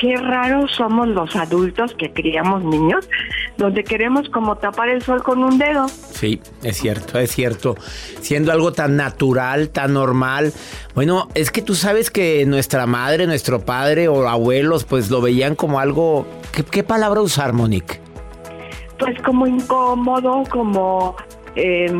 qué 0.03 0.18
raros 0.18 0.70
somos 0.75 1.08
los 1.08 1.34
adultos 1.38 1.96
que 1.98 2.12
criamos 2.12 2.62
niños, 2.62 3.08
donde 3.58 3.86
queremos 3.86 4.30
como 4.30 4.58
tapar 4.58 4.89
el 4.89 5.01
sol 5.01 5.24
con 5.24 5.42
un 5.42 5.58
dedo. 5.58 5.88
Sí, 5.88 6.42
es 6.62 6.75
cierto, 6.77 7.18
es 7.20 7.32
cierto. 7.32 7.75
Siendo 8.20 8.51
algo 8.51 8.74
tan 8.74 8.98
natural, 8.98 9.70
tan 9.70 9.94
normal. 9.94 10.51
Bueno, 10.94 11.30
es 11.36 11.51
que 11.51 11.62
tú 11.62 11.74
sabes 11.74 12.12
que 12.12 12.46
nuestra 12.46 12.86
madre, 12.86 13.27
nuestro 13.27 13.62
padre 13.62 14.10
o 14.10 14.27
abuelos, 14.27 14.84
pues 14.84 15.10
lo 15.10 15.22
veían 15.22 15.56
como 15.56 15.80
algo. 15.80 16.27
¿Qué, 16.51 16.65
qué 16.65 16.84
palabra 16.84 17.22
usar, 17.22 17.53
Monique? 17.53 18.01
Pues 19.00 19.18
como 19.22 19.48
incómodo, 19.48 20.44
como 20.50 21.15
eh, 21.55 21.91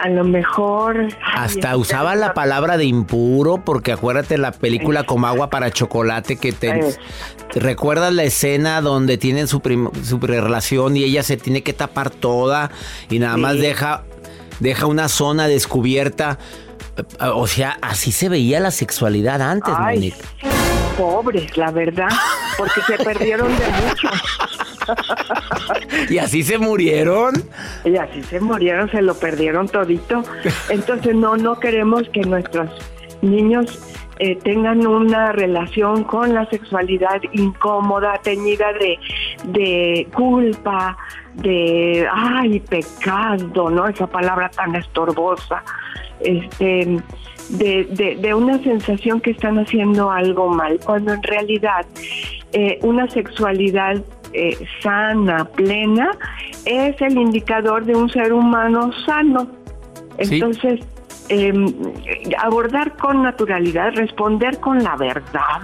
a 0.00 0.08
lo 0.08 0.24
mejor... 0.24 1.08
Hasta 1.22 1.72
ay, 1.72 1.76
usaba 1.76 2.14
la 2.14 2.34
palabra 2.34 2.76
de 2.76 2.84
impuro, 2.84 3.62
porque 3.64 3.92
acuérdate 3.92 4.38
la 4.38 4.52
película 4.52 5.04
Como 5.04 5.26
agua 5.26 5.50
para 5.50 5.70
chocolate 5.70 6.36
que 6.36 6.52
te... 6.52 6.96
¿Recuerdas 7.54 8.12
la 8.12 8.24
escena 8.24 8.80
donde 8.80 9.18
tienen 9.18 9.46
su, 9.46 9.60
su 10.02 10.18
relación 10.18 10.96
y 10.96 11.04
ella 11.04 11.22
se 11.22 11.36
tiene 11.36 11.62
que 11.62 11.72
tapar 11.72 12.10
toda 12.10 12.70
y 13.10 13.18
nada 13.18 13.34
sí. 13.34 13.40
más 13.40 13.58
deja, 13.58 14.04
deja 14.60 14.86
una 14.86 15.08
zona 15.08 15.46
descubierta? 15.46 16.38
O 17.20 17.46
sea, 17.46 17.78
así 17.82 18.12
se 18.12 18.28
veía 18.28 18.60
la 18.60 18.70
sexualidad 18.70 19.42
antes, 19.42 19.74
Ay, 19.76 19.96
Monique. 19.96 20.16
Pobres, 20.96 21.56
la 21.56 21.72
verdad, 21.72 22.08
porque 22.56 22.80
se 22.82 23.02
perdieron 23.02 23.48
de 23.48 23.64
mucho. 23.66 24.08
¿Y 26.10 26.18
así 26.18 26.42
se 26.42 26.58
murieron? 26.58 27.34
Y 27.84 27.96
así 27.96 28.22
se 28.22 28.40
murieron, 28.40 28.90
se 28.90 29.02
lo 29.02 29.14
perdieron 29.14 29.68
todito. 29.68 30.22
Entonces 30.68 31.14
no, 31.14 31.36
no 31.36 31.58
queremos 31.58 32.08
que 32.10 32.20
nuestros 32.22 32.70
niños 33.22 33.78
eh, 34.18 34.36
tengan 34.36 34.86
una 34.86 35.32
relación 35.32 36.04
con 36.04 36.34
la 36.34 36.48
sexualidad 36.48 37.20
incómoda, 37.32 38.20
teñida 38.22 38.72
de, 38.74 38.98
de 39.44 40.08
culpa, 40.14 40.96
de, 41.34 42.06
ay, 42.12 42.60
pecado, 42.60 43.70
¿no? 43.70 43.88
Esa 43.88 44.06
palabra 44.06 44.50
tan 44.50 44.76
estorbosa. 44.76 45.64
Este, 46.20 47.02
de, 47.48 47.84
de, 47.90 48.16
de, 48.16 48.34
una 48.34 48.58
sensación 48.62 49.20
que 49.20 49.32
están 49.32 49.58
haciendo 49.58 50.10
algo 50.10 50.48
mal, 50.48 50.80
cuando 50.84 51.12
en 51.12 51.22
realidad 51.22 51.84
eh, 52.52 52.78
una 52.82 53.08
sexualidad 53.10 54.02
eh, 54.34 54.56
sana, 54.82 55.44
plena, 55.44 56.10
es 56.64 57.00
el 57.00 57.16
indicador 57.16 57.84
de 57.84 57.94
un 57.94 58.10
ser 58.10 58.32
humano 58.32 58.90
sano. 59.06 59.48
Entonces, 60.18 60.80
¿Sí? 60.80 61.24
eh, 61.28 61.52
abordar 62.38 62.96
con 62.96 63.22
naturalidad, 63.22 63.92
responder 63.94 64.58
con 64.60 64.82
la 64.82 64.96
verdad, 64.96 65.62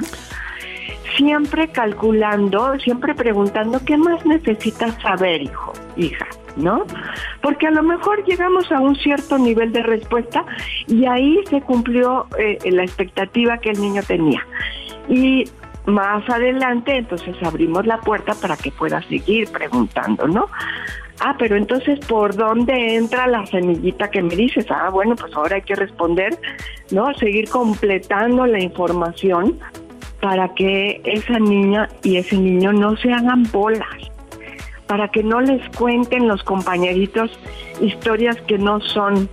siempre 1.16 1.68
calculando, 1.68 2.78
siempre 2.78 3.14
preguntando, 3.14 3.80
¿qué 3.84 3.96
más 3.96 4.24
necesitas 4.24 4.94
saber, 5.02 5.42
hijo, 5.42 5.72
hija? 5.96 6.26
¿no? 6.56 6.84
Porque 7.42 7.66
a 7.66 7.70
lo 7.70 7.82
mejor 7.82 8.24
llegamos 8.24 8.70
a 8.72 8.80
un 8.80 8.96
cierto 8.96 9.38
nivel 9.38 9.72
de 9.72 9.82
respuesta 9.82 10.44
y 10.86 11.06
ahí 11.06 11.38
se 11.48 11.60
cumplió 11.60 12.26
eh, 12.38 12.58
la 12.70 12.82
expectativa 12.82 13.58
que 13.58 13.70
el 13.70 13.80
niño 13.80 14.02
tenía. 14.02 14.46
Y 15.08 15.44
más 15.86 16.28
adelante, 16.28 16.96
entonces 16.96 17.36
abrimos 17.42 17.86
la 17.86 17.98
puerta 17.98 18.34
para 18.34 18.56
que 18.56 18.70
pueda 18.70 19.02
seguir 19.02 19.50
preguntando, 19.50 20.26
¿no? 20.28 20.46
Ah, 21.20 21.36
pero 21.38 21.56
entonces, 21.56 21.98
¿por 22.06 22.34
dónde 22.34 22.96
entra 22.96 23.26
la 23.26 23.44
semillita 23.46 24.10
que 24.10 24.22
me 24.22 24.34
dices? 24.34 24.66
Ah, 24.70 24.88
bueno, 24.90 25.16
pues 25.16 25.34
ahora 25.34 25.56
hay 25.56 25.62
que 25.62 25.74
responder, 25.74 26.38
¿no? 26.90 27.12
Seguir 27.14 27.48
completando 27.50 28.46
la 28.46 28.60
información 28.60 29.58
para 30.20 30.54
que 30.54 31.00
esa 31.04 31.38
niña 31.38 31.88
y 32.02 32.16
ese 32.16 32.36
niño 32.36 32.72
no 32.72 32.96
se 32.96 33.12
hagan 33.12 33.42
bolas 33.52 34.10
para 34.90 35.06
que 35.06 35.22
no 35.22 35.40
les 35.40 35.62
cuenten 35.76 36.26
los 36.26 36.42
compañeritos 36.42 37.30
historias 37.80 38.36
que 38.48 38.58
no 38.58 38.80
son, 38.80 39.28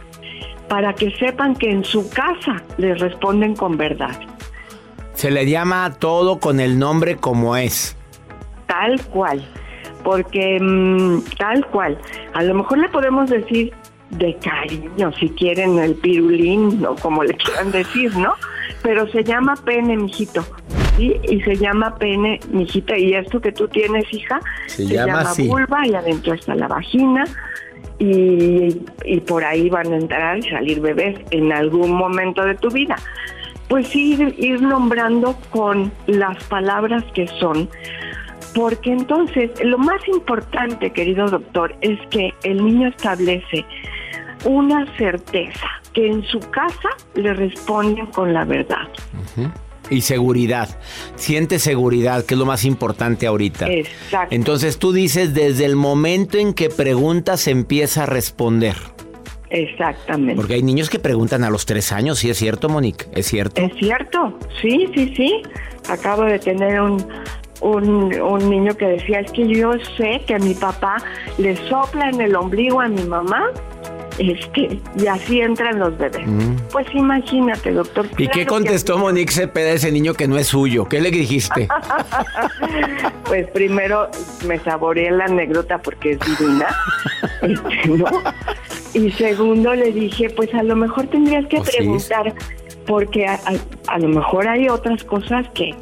para 0.70 0.94
que 0.94 1.10
sepan 1.18 1.56
que 1.56 1.72
en 1.72 1.84
su 1.84 2.08
casa 2.12 2.62
les 2.78 3.00
responden 3.00 3.56
con 3.56 3.76
verdad. 3.76 4.16
Se 5.18 5.32
le 5.32 5.50
llama 5.50 5.96
todo 5.98 6.40
con 6.40 6.60
el 6.60 6.78
nombre 6.78 7.16
como 7.16 7.58
es. 7.58 7.98
Tal 8.68 9.02
cual, 9.06 9.44
porque 10.04 10.60
mmm, 10.62 11.22
tal 11.40 11.66
cual. 11.66 11.98
A 12.36 12.44
lo 12.44 12.54
mejor 12.54 12.78
le 12.78 12.88
podemos 12.90 13.28
decir 13.28 13.74
de 14.12 14.38
cariño, 14.38 15.12
si 15.20 15.30
quieren 15.30 15.80
el 15.80 15.96
pirulín 15.96 16.86
o 16.86 16.94
como 16.98 17.24
le 17.24 17.34
quieran 17.34 17.72
decir, 17.72 18.16
¿no? 18.16 18.36
Pero 18.84 19.12
se 19.12 19.24
llama 19.24 19.56
pene, 19.66 19.98
mijito. 19.98 20.46
¿sí? 20.98 21.20
y 21.24 21.42
se 21.42 21.56
llama 21.56 21.96
pene, 21.96 22.40
mijita, 22.52 22.96
y 22.96 23.16
esto 23.16 23.42
que 23.42 23.52
tú 23.52 23.68
tienes, 23.68 24.06
hija, 24.14 24.40
se, 24.68 24.86
se 24.86 24.94
llama, 24.94 25.24
llama 25.24 25.34
vulva 25.48 25.88
y 25.88 25.96
adentro 25.96 26.36
está 26.36 26.54
la 26.54 26.68
vagina. 26.68 27.24
Y, 27.98 28.84
y, 29.04 29.20
por 29.22 29.44
ahí 29.44 29.68
van 29.72 29.92
a 29.92 29.96
entrar 29.98 30.38
y 30.38 30.44
salir 30.44 30.80
bebés 30.80 31.18
en 31.32 31.52
algún 31.52 31.90
momento 31.94 32.46
de 32.46 32.54
tu 32.54 32.70
vida. 32.70 32.96
Pues 33.68 33.94
ir, 33.96 34.36
ir 34.38 34.62
nombrando 34.62 35.38
con 35.50 35.92
las 36.08 36.42
palabras 36.46 37.04
que 37.14 37.28
son, 37.40 37.70
porque 38.56 38.92
entonces 38.92 39.52
lo 39.64 39.78
más 39.78 40.08
importante, 40.08 40.92
querido 40.92 41.28
doctor, 41.28 41.76
es 41.82 42.00
que 42.10 42.34
el 42.44 42.64
niño 42.64 42.88
establece 42.90 43.66
una 44.46 44.86
certeza, 44.98 45.68
que 45.94 46.08
en 46.08 46.24
su 46.24 46.40
casa 46.40 46.90
le 47.16 47.34
responden 47.34 48.06
con 48.08 48.34
la 48.34 48.46
verdad. 48.46 48.88
Uh 49.14 49.42
-huh 49.42 49.52
y 49.90 50.02
seguridad. 50.02 50.70
Siente 51.16 51.60
seguridad, 51.60 52.26
que 52.26 52.34
es 52.34 52.40
lo 52.40 52.46
más 52.46 52.66
importante 52.66 53.28
ahorita. 53.28 53.68
Exacto. 53.68 54.36
Entonces 54.36 54.80
tú 54.80 54.92
dices, 54.92 55.34
desde 55.34 55.66
el 55.66 55.76
momento 55.76 56.38
en 56.38 56.54
que 56.54 56.70
preguntas, 56.70 57.48
empieza 57.48 58.04
a 58.04 58.06
responder. 58.06 58.76
Exactamente. 59.50 60.36
Porque 60.36 60.56
hay 60.56 60.64
niños 60.64 60.90
que 60.90 61.00
preguntan 61.00 61.44
a 61.44 61.50
los 61.50 61.66
tres 61.66 61.92
años, 61.92 62.20
¿sí 62.20 62.30
es 62.30 62.38
cierto, 62.38 62.70
Monique? 62.70 63.06
¿Es 63.14 63.28
cierto? 63.28 63.62
Es 63.62 63.74
cierto, 63.78 64.38
sí, 64.62 64.90
sí, 64.94 65.14
sí. 65.16 65.42
Acabo 65.90 66.24
de 66.24 66.40
tener 66.40 66.82
un, 66.82 67.06
un, 67.62 68.20
un, 68.20 68.50
niño 68.50 68.76
que 68.76 68.86
decía, 68.86 69.22
es 69.22 69.32
que 69.32 69.48
yo 69.48 69.74
sé 69.98 70.22
que 70.28 70.38
mi 70.40 70.54
papá 70.54 70.98
le 71.38 71.56
sopla 71.70 72.10
en 72.10 72.22
el 72.22 72.36
ombligo 72.36 72.82
a 72.82 72.88
mi 72.88 73.04
mamá 73.04 73.52
este, 74.20 74.80
y 74.98 75.08
así 75.08 75.42
entran 75.42 75.78
los 75.80 75.96
bebés. 75.98 76.28
Mm. 76.28 76.56
Pues 76.72 76.88
imagínate, 76.94 77.72
doctor. 77.72 78.08
¿Y 78.14 78.16
claro 78.16 78.32
qué 78.34 78.46
contestó 78.48 78.96
que... 78.96 79.00
Monique 79.02 79.32
Cepeda 79.32 79.72
ese 79.72 79.92
niño 79.92 80.14
que 80.14 80.28
no 80.28 80.38
es 80.38 80.48
suyo? 80.48 80.86
¿Qué 80.86 81.00
le 81.00 81.12
dijiste? 81.12 81.68
pues 83.26 83.48
primero 83.52 84.10
me 84.48 84.58
saboreé 84.60 85.12
la 85.12 85.26
anécdota 85.26 85.78
porque 85.78 86.14
es 86.14 86.20
divina. 86.20 86.68
este, 87.42 87.90
¿no? 87.90 88.06
Y 88.94 89.12
segundo 89.12 89.74
le 89.74 89.92
dije, 89.92 90.30
pues 90.30 90.54
a 90.54 90.64
lo 90.64 90.76
mejor 90.76 91.08
tendrías 91.08 91.46
que 91.48 91.60
oh, 91.60 91.64
preguntar, 91.64 92.34
sí. 92.68 92.78
porque 92.86 93.26
a, 93.26 93.36
a, 93.36 93.94
a 93.94 94.00
lo 94.00 94.10
mejor 94.10 94.48
hay 94.48 94.70
otras 94.70 95.04
cosas 95.04 95.48
que, 95.54 95.76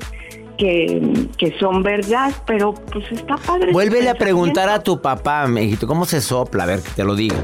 que, 0.58 1.28
que, 1.38 1.58
son 1.60 1.84
verdad, 1.84 2.34
pero 2.46 2.74
pues 2.74 3.06
está 3.12 3.38
padre. 3.38 3.72
Vuélvele 3.72 4.10
a 4.10 4.16
preguntar 4.16 4.70
a 4.70 4.82
tu 4.84 5.02
papá, 5.02 5.48
mijito, 5.48 5.88
¿cómo 5.88 6.06
se 6.06 6.22
sopla? 6.22 6.64
A 6.64 6.68
ver, 6.68 6.82
que 6.82 6.92
te 6.92 7.04
lo 7.04 7.16
diga. 7.16 7.38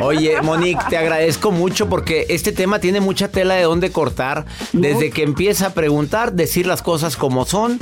Oye, 0.00 0.40
Monique, 0.42 0.82
te 0.88 0.96
agradezco 0.96 1.50
mucho 1.50 1.88
porque 1.88 2.26
este 2.28 2.52
tema 2.52 2.78
tiene 2.78 3.00
mucha 3.00 3.28
tela 3.28 3.54
de 3.54 3.62
dónde 3.62 3.90
cortar. 3.90 4.44
Desde 4.72 5.10
que 5.10 5.22
empieza 5.22 5.68
a 5.68 5.70
preguntar, 5.74 6.32
decir 6.32 6.66
las 6.66 6.82
cosas 6.82 7.16
como 7.16 7.44
son, 7.46 7.78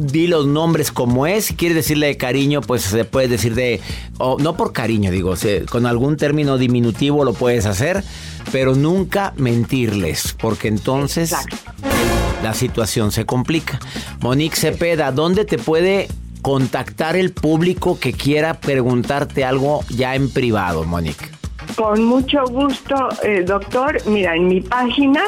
di 0.00 0.26
los 0.26 0.46
nombres 0.46 0.92
como 0.92 1.26
es. 1.26 1.46
Si 1.46 1.54
quieres 1.54 1.76
decirle 1.76 2.06
de 2.08 2.16
cariño, 2.16 2.60
pues 2.60 2.82
se 2.82 3.04
puede 3.04 3.28
decir 3.28 3.54
de. 3.54 3.80
Oh, 4.18 4.36
no 4.38 4.56
por 4.56 4.72
cariño, 4.72 5.10
digo, 5.10 5.34
con 5.70 5.86
algún 5.86 6.16
término 6.16 6.58
diminutivo 6.58 7.24
lo 7.24 7.32
puedes 7.34 7.66
hacer, 7.66 8.04
pero 8.50 8.74
nunca 8.74 9.32
mentirles, 9.36 10.36
porque 10.40 10.68
entonces. 10.68 11.32
Exacto 11.32 12.31
la 12.42 12.54
situación 12.54 13.12
se 13.12 13.26
complica. 13.26 13.78
Monique 14.20 14.56
Cepeda, 14.56 15.12
¿dónde 15.12 15.44
te 15.44 15.58
puede 15.58 16.08
contactar 16.42 17.16
el 17.16 17.32
público 17.32 17.98
que 17.98 18.12
quiera 18.12 18.54
preguntarte 18.54 19.44
algo 19.44 19.80
ya 19.88 20.14
en 20.14 20.30
privado, 20.30 20.84
Monique? 20.84 21.28
Con 21.76 22.04
mucho 22.04 22.44
gusto, 22.44 23.08
eh, 23.22 23.42
doctor. 23.46 23.98
Mira, 24.06 24.34
en 24.36 24.48
mi 24.48 24.60
página, 24.60 25.22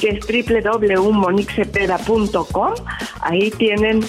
que 0.00 0.08
es 0.10 0.20
www.moniquecepeda.com, 0.26 2.74
ahí 3.20 3.50
tienen 3.50 4.02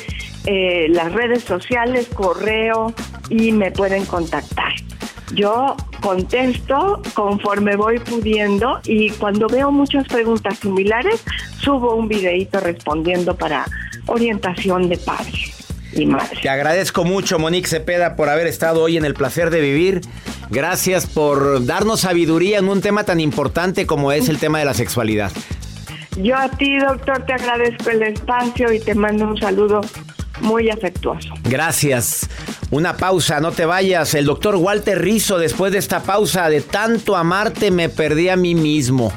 eh, 0.45 0.85
las 0.89 1.11
redes 1.11 1.43
sociales, 1.43 2.07
correo 2.13 2.93
y 3.29 3.51
me 3.51 3.71
pueden 3.71 4.05
contactar. 4.05 4.71
Yo 5.33 5.75
contesto 6.03 7.01
conforme 7.13 7.77
voy 7.77 7.97
pudiendo 7.97 8.81
y 8.83 9.09
cuando 9.11 9.47
veo 9.47 9.71
muchas 9.71 10.05
preguntas 10.05 10.59
similares, 10.59 11.23
subo 11.61 11.95
un 11.95 12.09
videito 12.09 12.59
respondiendo 12.59 13.35
para 13.35 13.65
orientación 14.07 14.89
de 14.89 14.97
padres 14.97 15.55
y 15.93 16.05
madres. 16.05 16.41
Te 16.41 16.49
agradezco 16.49 17.05
mucho, 17.05 17.39
Monique 17.39 17.69
Cepeda, 17.69 18.17
por 18.17 18.27
haber 18.27 18.47
estado 18.47 18.83
hoy 18.83 18.97
en 18.97 19.05
el 19.05 19.13
placer 19.13 19.49
de 19.49 19.61
vivir. 19.61 20.01
Gracias 20.49 21.07
por 21.07 21.65
darnos 21.65 22.01
sabiduría 22.01 22.59
en 22.59 22.67
un 22.67 22.81
tema 22.81 23.05
tan 23.05 23.21
importante 23.21 23.87
como 23.87 24.11
es 24.11 24.27
el 24.27 24.39
tema 24.39 24.59
de 24.59 24.65
la 24.65 24.73
sexualidad. 24.73 25.31
Yo 26.17 26.35
a 26.35 26.49
ti, 26.49 26.77
doctor, 26.79 27.25
te 27.25 27.33
agradezco 27.33 27.89
el 27.89 28.03
espacio 28.03 28.73
y 28.73 28.79
te 28.81 28.93
mando 28.93 29.25
un 29.25 29.37
saludo 29.37 29.81
muy 30.41 30.69
afectuoso. 30.69 31.33
Gracias. 31.43 32.29
Una 32.71 32.97
pausa, 32.97 33.39
no 33.39 33.51
te 33.51 33.65
vayas. 33.65 34.13
El 34.13 34.25
doctor 34.25 34.55
Walter 34.55 35.01
Rizzo, 35.01 35.37
después 35.37 35.71
de 35.71 35.79
esta 35.79 36.01
pausa 36.01 36.49
de 36.49 36.61
tanto 36.61 37.15
amarte, 37.15 37.71
me 37.71 37.89
perdí 37.89 38.29
a 38.29 38.35
mí 38.35 38.55
mismo. 38.55 39.11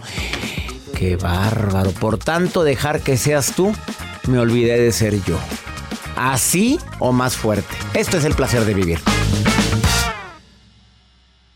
Qué 0.94 1.16
bárbaro. 1.16 1.90
Por 1.92 2.18
tanto 2.18 2.64
dejar 2.64 3.00
que 3.00 3.16
seas 3.16 3.54
tú, 3.54 3.73
me 4.28 4.38
olvidé 4.38 4.80
de 4.80 4.92
ser 4.92 5.23
yo. 5.25 5.38
Así 6.16 6.78
o 6.99 7.12
más 7.12 7.37
fuerte. 7.37 7.75
Esto 7.94 8.16
es 8.16 8.25
el 8.25 8.35
placer 8.35 8.64
de 8.64 8.75
vivir. 8.75 8.99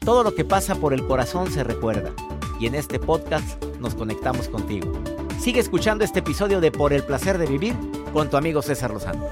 Todo 0.01 0.23
lo 0.25 0.35
que 0.35 0.45
pasa 0.45 0.75
por 0.75 0.93
el 0.93 1.07
corazón 1.07 1.51
se 1.53 1.65
recuerda. 1.65 2.13
Y 2.59 2.67
en 2.67 2.75
este 2.75 2.99
podcast 2.99 3.63
nos 3.81 3.95
conectamos 3.95 4.49
contigo. 4.49 4.93
Sigue 5.41 5.61
escuchando 5.61 6.05
este 6.05 6.19
episodio 6.19 6.61
de 6.61 6.71
Por 6.71 6.93
el 6.93 7.03
placer 7.03 7.39
de 7.39 7.47
vivir 7.47 7.75
con 8.13 8.29
tu 8.29 8.37
amigo 8.37 8.63
César 8.63 8.91
Lozano. 8.91 9.27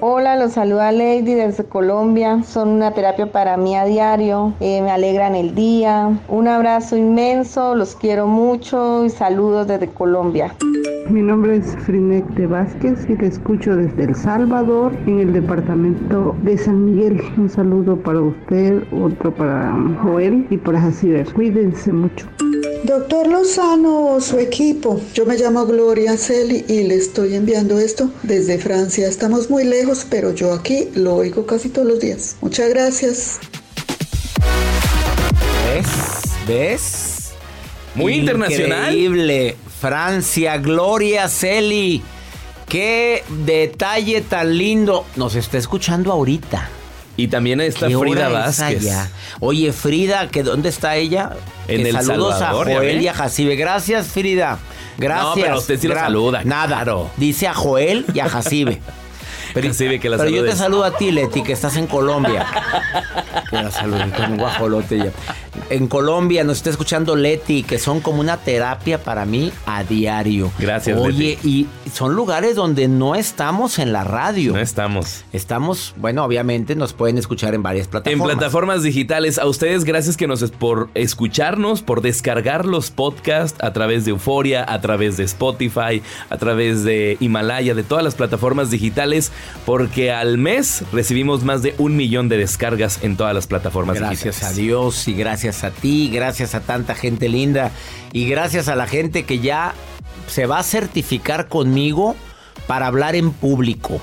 Hola, 0.00 0.36
los 0.36 0.52
saluda 0.52 0.92
Lady 0.92 1.34
desde 1.34 1.64
Colombia. 1.64 2.42
Son 2.44 2.68
una 2.68 2.92
terapia 2.92 3.32
para 3.32 3.56
mí 3.56 3.76
a 3.76 3.84
diario. 3.84 4.54
Eh, 4.60 4.80
me 4.80 4.90
alegran 4.90 5.34
el 5.34 5.54
día. 5.54 6.20
Un 6.28 6.48
abrazo 6.48 6.96
inmenso, 6.96 7.74
los 7.74 7.96
quiero 7.96 8.26
mucho 8.26 9.04
y 9.04 9.10
saludos 9.10 9.66
desde 9.66 9.88
Colombia. 9.88 10.54
Mi 11.06 11.22
nombre 11.22 11.56
es 11.56 11.64
Frinete 11.86 12.46
Vázquez 12.46 12.98
y 13.08 13.14
te 13.14 13.26
escucho 13.26 13.74
desde 13.74 14.04
El 14.04 14.14
Salvador, 14.14 14.92
en 15.06 15.20
el 15.20 15.32
departamento 15.32 16.36
de 16.42 16.58
San 16.58 16.84
Miguel. 16.84 17.22
Un 17.38 17.48
saludo 17.48 17.96
para 17.96 18.20
usted, 18.20 18.82
otro 18.92 19.34
para 19.34 19.74
Joel 20.02 20.46
y 20.50 20.58
para 20.58 20.80
Jaciber. 20.80 21.32
Cuídense 21.32 21.92
mucho. 21.92 22.26
Doctor 22.84 23.26
Lozano 23.26 24.12
o 24.12 24.20
su 24.20 24.38
equipo, 24.38 25.00
yo 25.14 25.24
me 25.24 25.36
llamo 25.36 25.64
Gloria 25.66 26.16
Celi 26.16 26.64
y 26.68 26.84
le 26.84 26.96
estoy 26.96 27.34
enviando 27.34 27.78
esto 27.78 28.10
desde 28.22 28.58
Francia. 28.58 29.08
Estamos 29.08 29.48
muy 29.48 29.64
lejos, 29.64 30.06
pero 30.08 30.34
yo 30.34 30.52
aquí 30.52 30.88
lo 30.94 31.16
oigo 31.16 31.46
casi 31.46 31.70
todos 31.70 31.88
los 31.88 32.00
días. 32.00 32.36
Muchas 32.42 32.68
gracias. 32.68 33.40
¿Ves? 35.74 35.86
¿Ves? 36.46 37.32
Muy 37.94 38.14
internacional. 38.14 38.94
Increíble. 38.94 39.56
Francia, 39.80 40.56
Gloria 40.58 41.28
Celi. 41.28 42.02
Qué 42.68 43.24
detalle 43.44 44.20
tan 44.20 44.56
lindo. 44.56 45.04
Nos 45.16 45.34
está 45.34 45.58
escuchando 45.58 46.12
ahorita. 46.12 46.68
Y 47.16 47.28
también 47.28 47.60
está 47.60 47.88
¿Qué 47.88 47.96
hora 47.96 48.10
Frida 48.10 48.28
Vázquez. 48.28 48.82
allá? 48.82 49.10
Oye, 49.40 49.72
Frida, 49.72 50.28
¿que 50.28 50.42
¿dónde 50.42 50.68
está 50.68 50.96
ella? 50.96 51.30
En 51.66 51.82
Que 51.82 51.88
El 51.90 51.96
saludos 52.00 52.38
Salvador, 52.38 52.70
a 52.70 52.74
Joel 52.76 53.00
y 53.02 53.08
a 53.08 53.14
Jacibe. 53.14 53.56
Gracias, 53.56 54.06
Frida. 54.08 54.58
Gracias. 54.98 55.36
No, 55.36 55.42
pero 55.42 55.58
usted 55.58 55.80
sí 55.80 55.88
Gra- 55.88 56.00
saluda, 56.00 56.42
Nada. 56.44 56.76
claro. 56.76 57.10
Dice 57.16 57.48
a 57.48 57.54
Joel 57.54 58.04
y 58.14 58.20
a 58.20 58.28
Jacibe. 58.28 58.80
Jacibe, 59.54 59.98
que 59.98 60.08
la 60.10 60.18
Pero 60.18 60.30
yo 60.30 60.44
te 60.44 60.54
saludo 60.54 60.84
a 60.84 60.96
ti, 60.96 61.10
Leti, 61.10 61.42
que 61.42 61.52
estás 61.52 61.76
en 61.76 61.86
Colombia. 61.86 62.46
Que 63.50 63.56
la 63.56 63.70
saludé 63.70 64.10
con 64.10 64.32
un 64.32 64.38
guajolote 64.38 64.98
ya. 64.98 65.10
En 65.70 65.86
Colombia 65.88 66.44
nos 66.44 66.58
está 66.58 66.70
escuchando 66.70 67.16
Leti, 67.16 67.62
que 67.62 67.78
son 67.78 68.00
como 68.00 68.20
una 68.20 68.38
terapia 68.38 69.02
para 69.02 69.24
mí 69.24 69.52
a 69.66 69.84
diario. 69.84 70.50
Gracias, 70.58 70.98
Oye, 70.98 71.38
y 71.44 71.66
son 71.92 72.14
lugares 72.14 72.56
donde 72.56 72.88
no 72.88 73.14
estamos 73.14 73.78
en 73.78 73.92
la 73.92 74.04
radio. 74.04 74.52
No 74.52 74.60
estamos. 74.60 75.24
Estamos, 75.32 75.94
bueno, 75.96 76.24
obviamente 76.24 76.74
nos 76.74 76.92
pueden 76.92 77.18
escuchar 77.18 77.54
en 77.54 77.62
varias 77.62 77.86
En 77.86 77.90
plataformas. 77.90 78.36
plataformas 78.36 78.82
digitales, 78.82 79.38
a 79.38 79.46
ustedes 79.46 79.84
gracias 79.84 80.16
que 80.16 80.26
nos 80.26 80.38
por 80.58 80.88
escucharnos, 80.94 81.82
por 81.82 82.00
descargar 82.00 82.64
los 82.64 82.90
podcasts 82.90 83.58
a 83.62 83.72
través 83.72 84.04
de 84.04 84.12
Euforia, 84.12 84.64
a 84.66 84.80
través 84.80 85.16
de 85.16 85.24
Spotify, 85.24 86.02
a 86.30 86.36
través 86.38 86.84
de 86.84 87.16
Himalaya, 87.20 87.74
de 87.74 87.82
todas 87.82 88.04
las 88.04 88.14
plataformas 88.14 88.70
digitales, 88.70 89.32
porque 89.66 90.12
al 90.12 90.38
mes 90.38 90.82
recibimos 90.92 91.44
más 91.44 91.62
de 91.62 91.74
un 91.78 91.96
millón 91.96 92.28
de 92.28 92.38
descargas 92.38 93.00
en 93.02 93.16
todas 93.16 93.34
las 93.34 93.46
plataformas 93.46 93.96
Gracias 93.96 94.42
a 94.42 94.50
digitales. 94.50 94.56
Dios 94.56 95.08
y 95.08 95.14
gracias 95.14 95.47
a 95.64 95.70
ti, 95.70 96.10
gracias 96.12 96.54
a 96.54 96.60
tanta 96.60 96.94
gente 96.94 97.28
linda 97.28 97.70
y 98.12 98.28
gracias 98.28 98.68
a 98.68 98.76
la 98.76 98.86
gente 98.86 99.24
que 99.24 99.40
ya 99.40 99.74
se 100.28 100.46
va 100.46 100.58
a 100.58 100.62
certificar 100.62 101.48
conmigo 101.48 102.14
para 102.66 102.86
hablar 102.86 103.16
en 103.16 103.32
público. 103.32 104.00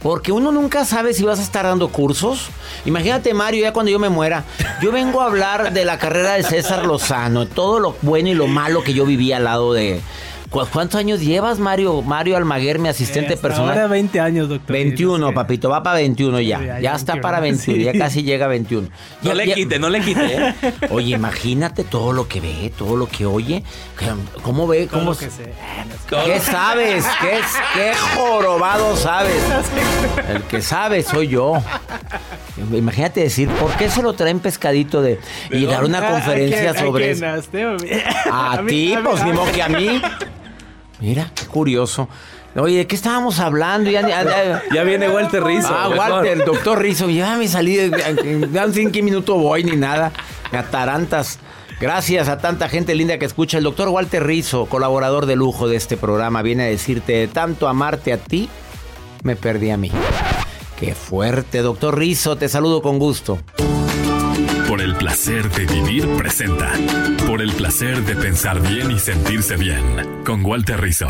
Porque 0.00 0.32
uno 0.32 0.52
nunca 0.52 0.84
sabe 0.84 1.14
si 1.14 1.22
vas 1.24 1.38
a 1.38 1.42
estar 1.42 1.64
dando 1.64 1.88
cursos. 1.88 2.48
Imagínate, 2.84 3.32
Mario, 3.32 3.62
ya 3.62 3.72
cuando 3.72 3.90
yo 3.90 3.98
me 3.98 4.10
muera, 4.10 4.44
yo 4.82 4.92
vengo 4.92 5.22
a 5.22 5.26
hablar 5.26 5.72
de 5.72 5.86
la 5.86 5.98
carrera 5.98 6.34
de 6.34 6.42
César 6.42 6.84
Lozano, 6.84 7.46
todo 7.46 7.80
lo 7.80 7.96
bueno 8.02 8.28
y 8.28 8.34
lo 8.34 8.46
malo 8.46 8.84
que 8.84 8.92
yo 8.92 9.06
viví 9.06 9.32
al 9.32 9.44
lado 9.44 9.72
de... 9.72 10.00
¿Cu- 10.54 10.66
¿Cuántos 10.72 11.00
años 11.00 11.20
llevas, 11.20 11.58
Mario? 11.58 12.00
Mario 12.02 12.36
Almaguer, 12.36 12.78
mi 12.78 12.88
asistente 12.88 13.36
personal. 13.36 13.70
Ahora 13.70 13.86
20 13.88 14.20
años, 14.20 14.48
doctor. 14.48 14.72
21, 14.72 15.34
papito, 15.34 15.68
va 15.68 15.82
para 15.82 15.96
21 15.96 16.40
ya. 16.40 16.60
Ya, 16.60 16.66
Ya, 16.66 16.80
ya 16.80 16.94
está 16.94 17.14
21, 17.14 17.22
para 17.22 17.40
21, 17.40 17.78
sí. 17.78 17.84
ya 17.84 17.92
casi 17.98 18.22
llega 18.22 18.44
a 18.44 18.48
21. 18.48 18.88
No 19.22 19.28
Ya- 19.30 19.34
le 19.34 19.46
ya- 19.48 19.54
quite, 19.56 19.78
no 19.80 19.88
le 19.90 20.00
quite. 20.00 20.36
¿eh? 20.36 20.54
Oye, 20.90 21.16
imagínate 21.16 21.82
todo 21.82 22.12
lo 22.12 22.28
que 22.28 22.40
ve, 22.40 22.72
todo 22.78 22.96
lo 22.96 23.08
que 23.08 23.26
oye. 23.26 23.64
¿Cómo 24.42 24.68
ve? 24.68 24.86
Todo 24.86 24.98
¿Cómo 25.00 25.10
lo 25.10 25.14
se- 25.16 25.24
que 25.24 25.30
sé. 25.32 25.52
¿Qué 26.08 26.38
sabes? 26.38 27.04
¿Qué, 27.20 27.40
qué 27.74 27.92
jorobado 28.14 28.96
sabes? 28.96 29.42
El 30.28 30.42
que 30.44 30.62
sabe 30.62 31.02
soy 31.02 31.28
yo. 31.28 31.54
Imagínate 32.72 33.22
decir, 33.22 33.48
¿por 33.48 33.72
qué 33.72 33.90
se 33.90 34.02
lo 34.02 34.12
traen 34.12 34.38
pescadito 34.38 35.02
de 35.02 35.18
y 35.50 35.66
dar 35.66 35.84
una 35.84 35.98
Ah, 35.98 36.06
¿a 36.08 36.10
conferencia 36.12 36.74
sobre 36.78 37.12
quién? 37.12 37.24
eso? 37.24 37.76
¿A 38.32 38.62
ti, 38.68 38.94
pues 39.02 39.24
ni 39.24 39.32
modo 39.32 39.50
que 39.50 39.60
a 39.60 39.68
mí. 39.68 40.00
Mira, 41.04 41.30
qué 41.34 41.44
curioso. 41.46 42.08
Oye, 42.56 42.78
¿de 42.78 42.86
qué 42.86 42.96
estábamos 42.96 43.38
hablando? 43.40 43.90
Ya, 43.90 44.00
ya- 44.08 44.24
ya- 44.24 44.62
Ya 44.72 44.84
viene 44.84 45.10
Walter 45.10 45.44
Rizzo. 45.44 45.68
Ah. 45.70 45.90
Walter, 45.90 46.32
el 46.38 46.44
doctor 46.46 46.80
Rizzo. 46.80 47.10
Ya 47.10 47.36
me 47.36 47.46
salí, 47.46 47.76
de- 47.76 48.48
ya 48.50 48.66
no 48.66 48.72
sé 48.72 48.80
en 48.82 48.90
qué 48.90 49.02
minuto 49.02 49.34
voy 49.34 49.64
ni 49.64 49.76
nada. 49.76 50.12
Me 50.50 50.56
atarantas. 50.58 51.38
Gracias 51.78 52.28
a 52.28 52.38
tanta 52.38 52.70
gente 52.70 52.94
linda 52.94 53.18
que 53.18 53.26
escucha. 53.26 53.58
El 53.58 53.64
doctor 53.64 53.88
Walter 53.88 54.24
Rizzo, 54.26 54.64
colaborador 54.64 55.26
de 55.26 55.36
lujo 55.36 55.68
de 55.68 55.76
este 55.76 55.98
programa, 55.98 56.40
viene 56.40 56.62
a 56.62 56.66
decirte, 56.66 57.12
de 57.12 57.28
tanto 57.28 57.68
amarte 57.68 58.12
a 58.14 58.16
ti, 58.16 58.48
me 59.24 59.36
perdí 59.36 59.68
a 59.70 59.76
mí. 59.76 59.90
Qué 60.80 60.94
fuerte, 60.94 61.58
doctor 61.58 61.98
Rizzo, 61.98 62.36
te 62.36 62.48
saludo 62.48 62.80
con 62.80 62.98
gusto. 62.98 63.38
Por 64.74 64.82
el 64.82 64.96
placer 64.96 65.48
de 65.50 65.66
vivir 65.66 66.04
presenta. 66.16 66.72
Por 67.28 67.40
el 67.40 67.52
placer 67.52 68.04
de 68.04 68.16
pensar 68.16 68.60
bien 68.60 68.90
y 68.90 68.98
sentirse 68.98 69.54
bien. 69.54 70.24
Con 70.26 70.44
Walter 70.44 70.80
Rizzo. 70.80 71.06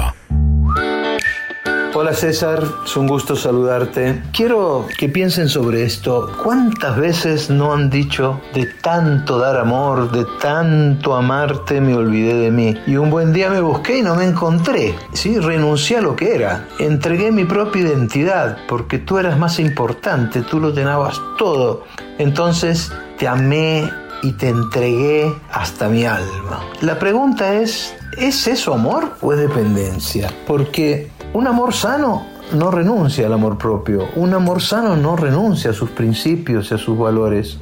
Hola 1.94 2.12
César, 2.12 2.62
es 2.85 2.94
un 2.94 3.07
gusto 3.07 3.35
saludarte. 3.35 4.20
Quiero 4.35 4.87
que 4.98 5.09
piensen 5.09 5.48
sobre 5.48 5.85
esto. 5.85 6.31
¿Cuántas 6.42 6.98
veces 6.98 7.48
no 7.48 7.72
han 7.72 7.88
dicho 7.88 8.38
de 8.53 8.66
tanto 8.66 9.38
dar 9.38 9.57
amor, 9.57 10.11
de 10.11 10.27
tanto 10.42 11.14
amarte, 11.14 11.81
me 11.81 11.94
olvidé 11.94 12.35
de 12.35 12.50
mí? 12.50 12.74
Y 12.87 12.96
un 12.96 13.09
buen 13.09 13.33
día 13.33 13.48
me 13.48 13.62
busqué 13.62 14.00
y 14.00 14.03
no 14.03 14.14
me 14.14 14.27
encontré. 14.27 14.94
Sí, 15.14 15.38
renuncié 15.38 15.96
a 15.96 16.03
lo 16.03 16.16
que 16.16 16.35
era. 16.35 16.68
Entregué 16.79 17.33
mi 17.33 17.46
propia 17.46 17.81
identidad 17.81 18.59
porque 18.68 18.98
tú 18.98 19.16
eras 19.16 19.38
más 19.38 19.59
importante, 19.59 20.42
tú 20.42 20.61
lo 20.61 20.74
tenías 20.74 21.18
todo. 21.38 21.85
Entonces 22.18 22.92
te 23.18 23.29
amé 23.29 23.90
y 24.22 24.33
te 24.33 24.48
entregué 24.48 25.33
hasta 25.53 25.88
mi 25.88 26.05
alma. 26.05 26.61
La 26.81 26.98
pregunta 26.98 27.55
es, 27.55 27.94
¿es 28.18 28.46
eso 28.46 28.74
amor 28.74 29.16
o 29.20 29.33
es 29.33 29.38
dependencia? 29.38 30.33
Porque 30.46 31.11
un 31.33 31.46
amor 31.46 31.74
sano 31.74 32.27
no 32.53 32.70
renuncia 32.70 33.27
al 33.27 33.33
amor 33.33 33.59
propio. 33.59 34.09
Un 34.16 34.35
amor 34.35 34.62
sano 34.62 34.96
no 34.96 35.16
renuncia 35.16 35.70
a 35.70 35.74
sus 35.74 35.90
principios 35.90 36.70
y 36.70 36.74
a 36.74 36.79
sus 36.79 36.98
valores. 36.98 37.59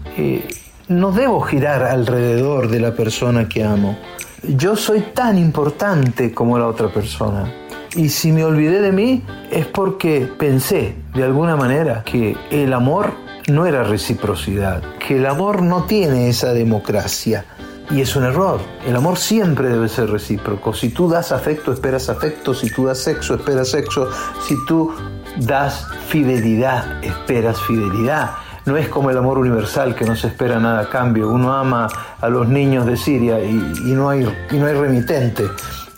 No 0.88 1.12
debo 1.12 1.40
girar 1.40 1.82
alrededor 1.82 2.68
de 2.68 2.80
la 2.80 2.94
persona 2.94 3.48
que 3.48 3.64
amo. 3.64 3.96
Yo 4.42 4.76
soy 4.76 5.00
tan 5.14 5.38
importante 5.38 6.32
como 6.32 6.58
la 6.58 6.66
otra 6.66 6.88
persona. 6.88 7.52
Y 7.94 8.08
si 8.08 8.32
me 8.32 8.44
olvidé 8.44 8.80
de 8.80 8.92
mí 8.92 9.22
es 9.50 9.66
porque 9.66 10.28
pensé 10.38 10.96
de 11.14 11.24
alguna 11.24 11.56
manera 11.56 12.02
que 12.04 12.36
el 12.50 12.72
amor 12.72 13.12
no 13.48 13.66
era 13.66 13.82
reciprocidad, 13.84 14.82
que 14.98 15.16
el 15.16 15.26
amor 15.26 15.62
no 15.62 15.84
tiene 15.84 16.28
esa 16.28 16.52
democracia. 16.52 17.44
Y 17.90 18.00
es 18.00 18.16
un 18.16 18.24
error. 18.24 18.60
El 18.86 18.96
amor 18.96 19.18
siempre 19.18 19.68
debe 19.68 19.88
ser 19.88 20.08
recíproco. 20.08 20.72
Si 20.72 20.88
tú 20.90 21.08
das 21.10 21.30
afecto, 21.30 21.72
esperas 21.72 22.08
afecto. 22.08 22.54
Si 22.54 22.70
tú 22.70 22.86
das 22.86 22.98
sexo, 22.98 23.34
esperas 23.34 23.68
sexo. 23.68 24.08
Si 24.40 24.56
tú 24.66 24.94
das 25.36 25.86
fidelidad, 26.08 27.04
esperas 27.04 27.60
fidelidad. 27.60 28.30
No 28.64 28.76
es 28.76 28.88
como 28.88 29.10
el 29.10 29.18
amor 29.18 29.38
universal 29.38 29.94
que 29.94 30.06
no 30.06 30.16
se 30.16 30.28
espera 30.28 30.58
nada 30.58 30.82
a 30.82 30.88
cambio. 30.88 31.28
Uno 31.28 31.52
ama 31.52 31.88
a 32.20 32.28
los 32.28 32.48
niños 32.48 32.86
de 32.86 32.96
Siria 32.96 33.42
y, 33.42 33.52
no, 33.92 34.08
hay, 34.08 34.26
y 34.50 34.56
no 34.56 34.66
hay 34.66 34.74
remitente. 34.74 35.44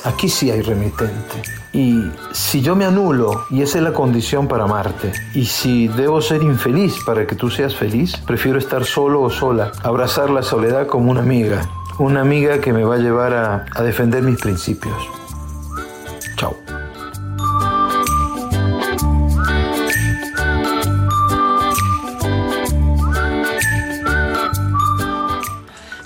Aquí 0.04 0.28
sí 0.28 0.50
hay 0.50 0.62
remitente. 0.62 1.63
Y 1.74 2.08
si 2.30 2.62
yo 2.62 2.76
me 2.76 2.84
anulo, 2.84 3.46
y 3.50 3.62
esa 3.62 3.78
es 3.78 3.84
la 3.84 3.92
condición 3.92 4.46
para 4.46 4.62
amarte, 4.62 5.12
y 5.34 5.44
si 5.46 5.88
debo 5.88 6.22
ser 6.22 6.44
infeliz 6.44 7.02
para 7.04 7.26
que 7.26 7.34
tú 7.34 7.50
seas 7.50 7.74
feliz, 7.74 8.16
prefiero 8.16 8.60
estar 8.60 8.84
solo 8.84 9.22
o 9.22 9.28
sola, 9.28 9.72
abrazar 9.82 10.30
la 10.30 10.44
soledad 10.44 10.86
como 10.86 11.10
una 11.10 11.22
amiga, 11.22 11.68
una 11.98 12.20
amiga 12.20 12.60
que 12.60 12.72
me 12.72 12.84
va 12.84 12.94
a 12.94 12.98
llevar 12.98 13.34
a, 13.34 13.66
a 13.74 13.82
defender 13.82 14.22
mis 14.22 14.40
principios. 14.40 14.94
Chao. 16.36 16.54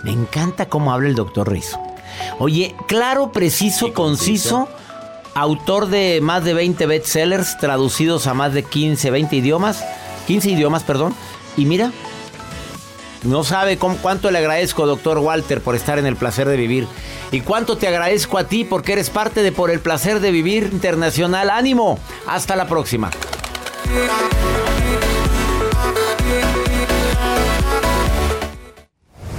Me 0.03 0.13
encanta 0.13 0.71
cómo 0.71 0.95
habla 0.95 1.11
el 1.11 1.15
doctor 1.15 1.53
Rizzo. 1.53 1.79
Oye, 2.39 2.75
claro, 2.87 3.33
preciso, 3.33 3.93
conciso, 3.93 4.69
autor 5.41 5.87
de 5.87 6.21
más 6.21 6.45
de 6.45 6.53
20 6.53 6.87
bestsellers 6.87 7.59
traducidos 7.59 8.27
a 8.27 8.35
más 8.35 8.53
de 8.55 8.65
15, 8.65 9.11
20 9.11 9.37
idiomas, 9.37 9.85
15 10.27 10.51
idiomas, 10.51 10.83
perdón. 10.83 11.15
Y 11.57 11.65
mira, 11.65 11.93
no 13.23 13.45
sabe 13.45 13.79
cuánto 13.79 14.31
le 14.31 14.39
agradezco, 14.39 14.87
doctor 14.87 15.19
Walter, 15.19 15.61
por 15.61 15.77
estar 15.77 15.99
en 15.99 16.07
el 16.07 16.17
placer 16.17 16.49
de 16.49 16.57
vivir. 16.57 16.89
Y 17.31 17.43
cuánto 17.43 17.77
te 17.77 17.87
agradezco 17.87 18.39
a 18.39 18.45
ti 18.45 18.65
porque 18.65 18.95
eres 18.95 19.11
parte 19.11 19.43
de 19.43 19.53
Por 19.53 19.71
el 19.71 19.81
placer 19.81 20.21
de 20.21 20.33
vivir 20.33 20.71
internacional. 20.73 21.51
Ánimo. 21.51 21.99
Hasta 22.27 22.57
la 22.57 22.67
próxima. 22.67 23.11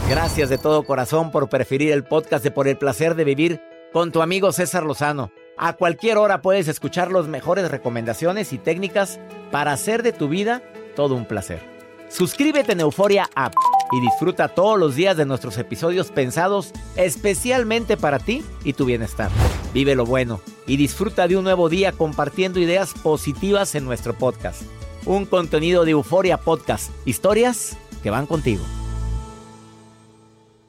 Gracias 0.08 0.50
de 0.50 0.58
todo 0.58 0.84
corazón 0.84 1.32
por 1.32 1.50
preferir 1.50 1.92
el 1.92 2.04
podcast 2.04 2.44
de 2.44 2.52
Por 2.52 2.68
el 2.68 2.78
placer 2.78 3.16
de 3.16 3.24
vivir 3.26 3.62
con 3.92 4.12
tu 4.12 4.22
amigo 4.22 4.52
César 4.52 4.84
Lozano. 4.84 5.32
A 5.62 5.74
cualquier 5.74 6.18
hora 6.18 6.42
puedes 6.42 6.70
escuchar 6.70 7.12
las 7.12 7.28
mejores 7.28 7.70
recomendaciones 7.70 8.54
y 8.54 8.58
técnicas 8.58 9.20
para 9.52 9.74
hacer 9.74 10.04
de 10.04 10.14
tu 10.14 10.30
vida 10.30 10.64
todo 10.96 11.16
un 11.16 11.26
placer. 11.26 11.60
Suscríbete 12.08 12.72
en 12.72 12.80
Euforia 12.80 13.30
App 13.36 13.54
y 13.92 14.00
disfruta 14.00 14.48
todos 14.48 14.80
los 14.80 14.96
días 14.96 15.18
de 15.18 15.26
nuestros 15.26 15.58
episodios 15.58 16.12
pensados 16.12 16.72
especialmente 16.96 17.98
para 17.98 18.20
ti 18.20 18.42
y 18.64 18.72
tu 18.72 18.86
bienestar. 18.86 19.30
Vive 19.74 19.96
lo 19.96 20.06
bueno 20.06 20.40
y 20.66 20.78
disfruta 20.78 21.28
de 21.28 21.36
un 21.36 21.44
nuevo 21.44 21.68
día 21.68 21.92
compartiendo 21.92 22.62
ideas 22.62 22.94
positivas 22.94 23.76
en 23.76 23.84
nuestro 23.84 24.14
podcast. 24.14 24.62
Un 25.06 25.26
contenido 25.26 25.84
de 25.84 25.92
Euforia 25.92 26.38
Podcast, 26.38 26.90
historias 27.06 27.76
que 28.02 28.12
van 28.12 28.28
contigo. 28.28 28.64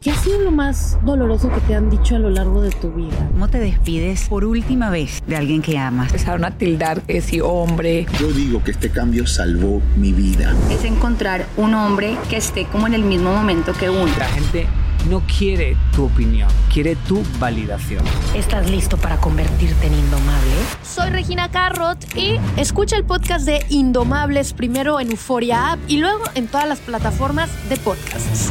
¿Qué 0.03 0.11
ha 0.11 0.17
sido 0.17 0.41
lo 0.41 0.51
más 0.51 0.97
doloroso 1.05 1.51
que 1.53 1.61
te 1.61 1.75
han 1.75 1.91
dicho 1.91 2.17
a 2.17 2.19
lo 2.19 2.31
largo 2.31 2.63
de 2.63 2.71
tu 2.71 2.91
vida? 2.91 3.29
¿Cómo 3.33 3.49
te 3.49 3.59
despides 3.59 4.31
por 4.31 4.47
última 4.47 4.89
vez 4.89 5.23
de 5.27 5.37
alguien 5.37 5.61
que 5.61 5.77
amas? 5.77 6.07
Empezaron 6.07 6.47
a 6.47 6.57
tildar 6.57 7.03
que 7.03 7.21
si 7.21 7.43
hombre. 7.43 8.07
Yo 8.19 8.29
digo 8.29 8.65
que 8.65 8.71
este 8.71 8.89
cambio 8.89 9.27
salvó 9.27 9.83
mi 9.97 10.15
vida. 10.15 10.55
Es 10.71 10.85
encontrar 10.85 11.45
un 11.59 11.75
hombre 11.75 12.17
que 12.31 12.39
esté 12.39 12.65
como 12.65 12.87
en 12.87 12.95
el 12.95 13.03
mismo 13.03 13.31
momento 13.35 13.75
que 13.75 13.91
uno. 13.91 14.11
La 14.19 14.25
gente 14.29 14.67
no 15.11 15.21
quiere 15.21 15.77
tu 15.95 16.07
opinión, 16.07 16.49
quiere 16.73 16.97
tu 16.97 17.23
validación. 17.39 18.03
¿Estás 18.35 18.71
listo 18.71 18.97
para 18.97 19.19
convertirte 19.19 19.87
en 19.87 19.93
indomable? 19.93 20.51
Soy 20.83 21.11
Regina 21.11 21.51
Carrot 21.51 21.99
y 22.17 22.39
escucha 22.57 22.97
el 22.97 23.05
podcast 23.05 23.45
de 23.45 23.67
Indomables 23.69 24.55
primero 24.55 24.99
en 24.99 25.11
Euforia 25.11 25.73
App 25.73 25.81
y 25.89 25.99
luego 25.99 26.25
en 26.35 26.47
todas 26.47 26.67
las 26.67 26.79
plataformas 26.79 27.51
de 27.69 27.77
podcasts. 27.77 28.51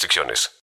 restricciones. 0.00 0.50